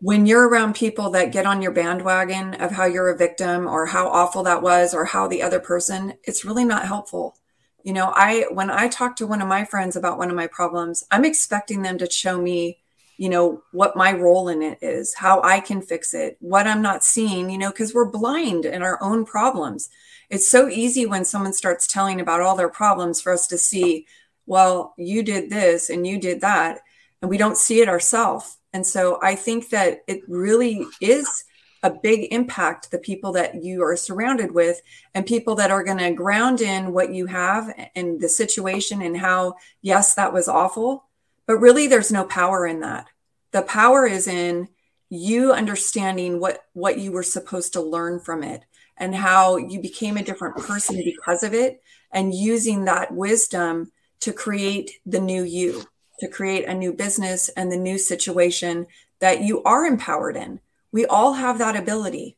[0.00, 3.86] when you're around people that get on your bandwagon of how you're a victim or
[3.86, 7.36] how awful that was or how the other person, it's really not helpful.
[7.82, 10.46] You know, I, when I talk to one of my friends about one of my
[10.46, 12.78] problems, I'm expecting them to show me,
[13.16, 16.82] you know, what my role in it is, how I can fix it, what I'm
[16.82, 19.88] not seeing, you know, because we're blind in our own problems.
[20.30, 24.06] It's so easy when someone starts telling about all their problems for us to see,
[24.48, 26.80] well, you did this and you did that,
[27.20, 28.58] and we don't see it ourselves.
[28.72, 31.44] And so I think that it really is
[31.82, 34.80] a big impact the people that you are surrounded with
[35.14, 39.16] and people that are going to ground in what you have and the situation and
[39.16, 41.04] how yes that was awful
[41.46, 43.06] but really there's no power in that
[43.52, 44.66] the power is in
[45.08, 48.64] you understanding what what you were supposed to learn from it
[48.96, 51.80] and how you became a different person because of it
[52.10, 55.84] and using that wisdom to create the new you,
[56.20, 58.86] to create a new business and the new situation
[59.20, 60.60] that you are empowered in.
[60.92, 62.36] We all have that ability.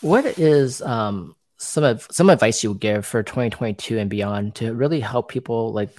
[0.00, 4.74] What is um, some of some advice you would give for 2022 and beyond to
[4.74, 5.90] really help people like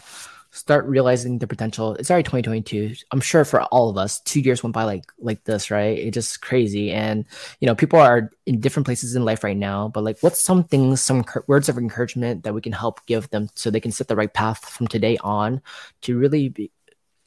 [0.57, 1.93] start realizing the potential.
[1.95, 2.95] It's already 2022.
[3.11, 5.97] I'm sure for all of us, two years went by like like this, right?
[5.97, 6.91] It's just crazy.
[6.91, 7.25] And
[7.59, 9.89] you know, people are in different places in life right now.
[9.89, 13.49] But like, what's some things, some words of encouragement that we can help give them
[13.55, 15.61] so they can set the right path from today on
[16.01, 16.71] to really be,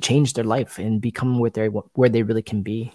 [0.03, 2.93] change their life and become where they where they really can be.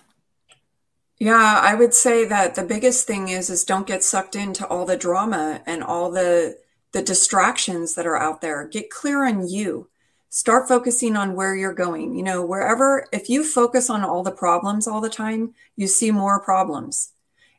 [1.17, 4.85] Yeah, I would say that the biggest thing is is don't get sucked into all
[4.85, 6.57] the drama and all the
[6.91, 8.67] the distractions that are out there.
[8.67, 9.89] Get clear on you
[10.35, 12.13] start focusing on where you're going.
[12.13, 16.11] You know, wherever, if you focus on all the problems all the time, you see
[16.11, 17.13] more problems.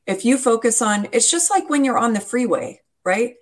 [0.06, 3.36] If you focus on, it's just like when you're on the freeway, right?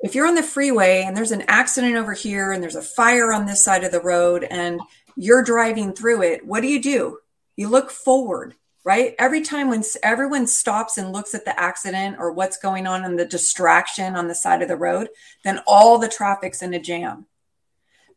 [0.00, 3.32] If you're on the freeway and there's an accident over here and there's a fire
[3.32, 4.78] on this side of the road and
[5.16, 7.20] you're driving through it, what do you do?
[7.56, 9.14] You look forward, right?
[9.18, 13.18] Every time when everyone stops and looks at the accident or what's going on and
[13.18, 15.08] the distraction on the side of the road,
[15.44, 17.24] then all the traffic's in a jam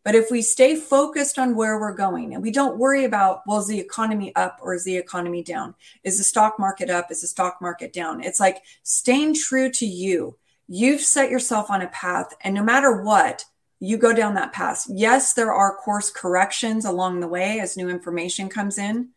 [0.04, 3.60] but if we stay focused on where we're going and we don't worry about, well,
[3.60, 5.76] is the economy up or is the economy down?
[6.04, 7.12] Is the stock market up?
[7.12, 8.24] Is the stock market down?
[8.24, 10.38] It's like staying true to you.
[10.68, 13.46] You've set yourself on a path, and no matter what,
[13.80, 14.86] you go down that path.
[14.90, 19.10] Yes, there are course corrections along the way as new information comes in.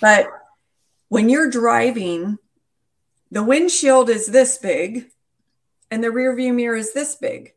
[0.00, 0.28] But
[1.08, 2.38] when you're driving,
[3.30, 5.10] the windshield is this big
[5.90, 7.54] and the rear view mirror is this big.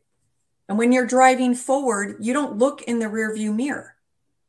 [0.70, 3.96] And when you're driving forward, you don't look in the rearview mirror.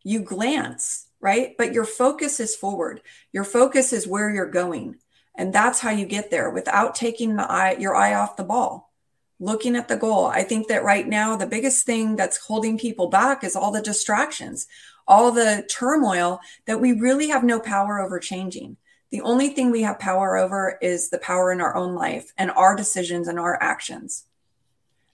[0.04, 1.56] You glance, right?
[1.58, 3.02] But your focus is forward.
[3.34, 4.98] Your focus is where you're going.
[5.34, 8.94] And that's how you get there without taking the eye, your eye off the ball,
[9.40, 10.28] looking at the goal.
[10.28, 13.82] I think that right now, the biggest thing that's holding people back is all the
[13.82, 14.68] distractions,
[15.08, 18.78] all the turmoil that we really have no power over changing.
[19.10, 22.52] The only thing we have power over is the power in our own life and
[22.52, 24.26] our decisions and our actions.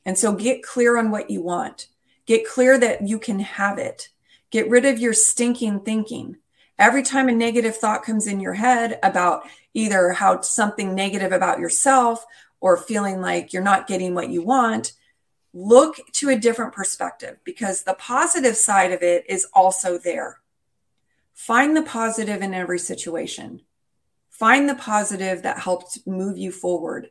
[0.07, 1.89] And so get clear on what you want.
[2.25, 4.09] Get clear that you can have it.
[4.49, 6.37] Get rid of your stinking thinking
[6.79, 11.59] Every time a negative thought comes in your head about either how something negative about
[11.59, 12.23] yourself
[12.59, 14.93] or feeling like you're not getting what you want,
[15.53, 20.39] look to a different perspective because the positive side of it is also there.
[21.33, 23.61] Find the positive in every situation.
[24.29, 27.09] Find the positive that helps move you forward.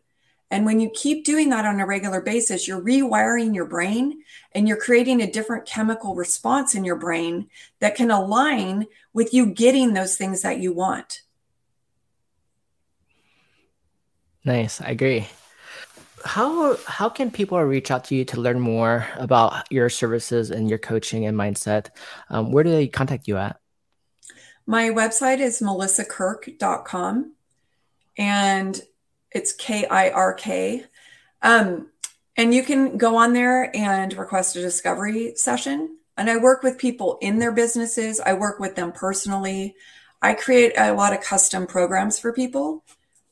[0.51, 4.23] And when you keep doing that on a regular basis, you're rewiring your brain
[4.53, 7.49] and you're creating a different chemical response in your brain
[7.81, 11.23] that can align with you getting those things that you want.
[14.45, 14.81] Nice.
[14.81, 15.27] I agree.
[16.25, 20.69] How how can people reach out to you to learn more about your services and
[20.69, 21.89] your coaching and mindset?
[22.31, 23.59] Um, where do they contact you at?
[24.65, 27.35] My website is melissakirk.com
[28.19, 28.83] and
[29.33, 30.85] it's K I R K.
[31.43, 31.89] Um,
[32.37, 35.97] and you can go on there and request a discovery session.
[36.17, 39.75] And I work with people in their businesses, I work with them personally.
[40.23, 42.83] I create a lot of custom programs for people.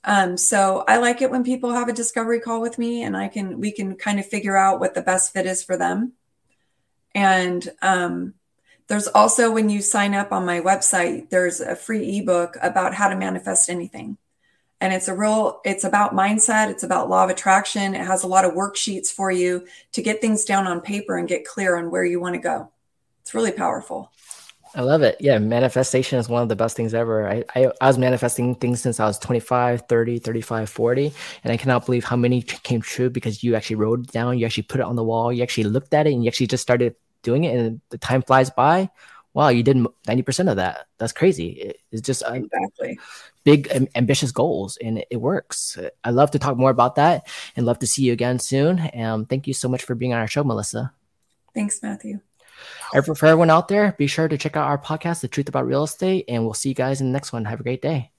[0.05, 3.29] Um, so I like it when people have a discovery call with me and I
[3.29, 6.13] can we can kind of figure out what the best fit is for them.
[7.15, 8.35] And um,
[8.89, 13.09] there's also when you sign up on my website, there's a free ebook about how
[13.09, 14.19] to manifest anything
[14.81, 18.27] and it's a real it's about mindset it's about law of attraction it has a
[18.27, 21.91] lot of worksheets for you to get things down on paper and get clear on
[21.91, 22.71] where you want to go
[23.23, 24.11] it's really powerful
[24.77, 25.17] I love it.
[25.21, 27.29] Yeah, manifestation is one of the best things ever.
[27.29, 31.13] I, I, I, was manifesting things since I was 25, 30, 35, 40.
[31.45, 34.37] And I cannot believe how many came true because you actually wrote it down.
[34.37, 35.33] You actually put it on the wall.
[35.33, 37.57] You actually looked at it and you actually just started doing it.
[37.57, 38.91] And the time flies by.
[39.33, 40.87] Wow, you did 90% of that.
[40.99, 41.75] That's crazy.
[41.93, 42.99] It's just um, exactly
[43.45, 45.79] big ambitious goals and it, works.
[46.03, 48.91] I love to talk more about that and love to see you again soon.
[48.99, 50.93] Um, thank you so much for being on our show melissa.
[51.55, 52.21] Thanks matthew.
[52.93, 55.85] For everyone out there be sure to check out our podcast the truth about real
[55.85, 57.45] estate and we'll see you guys in the next one.
[57.45, 58.11] Have a great day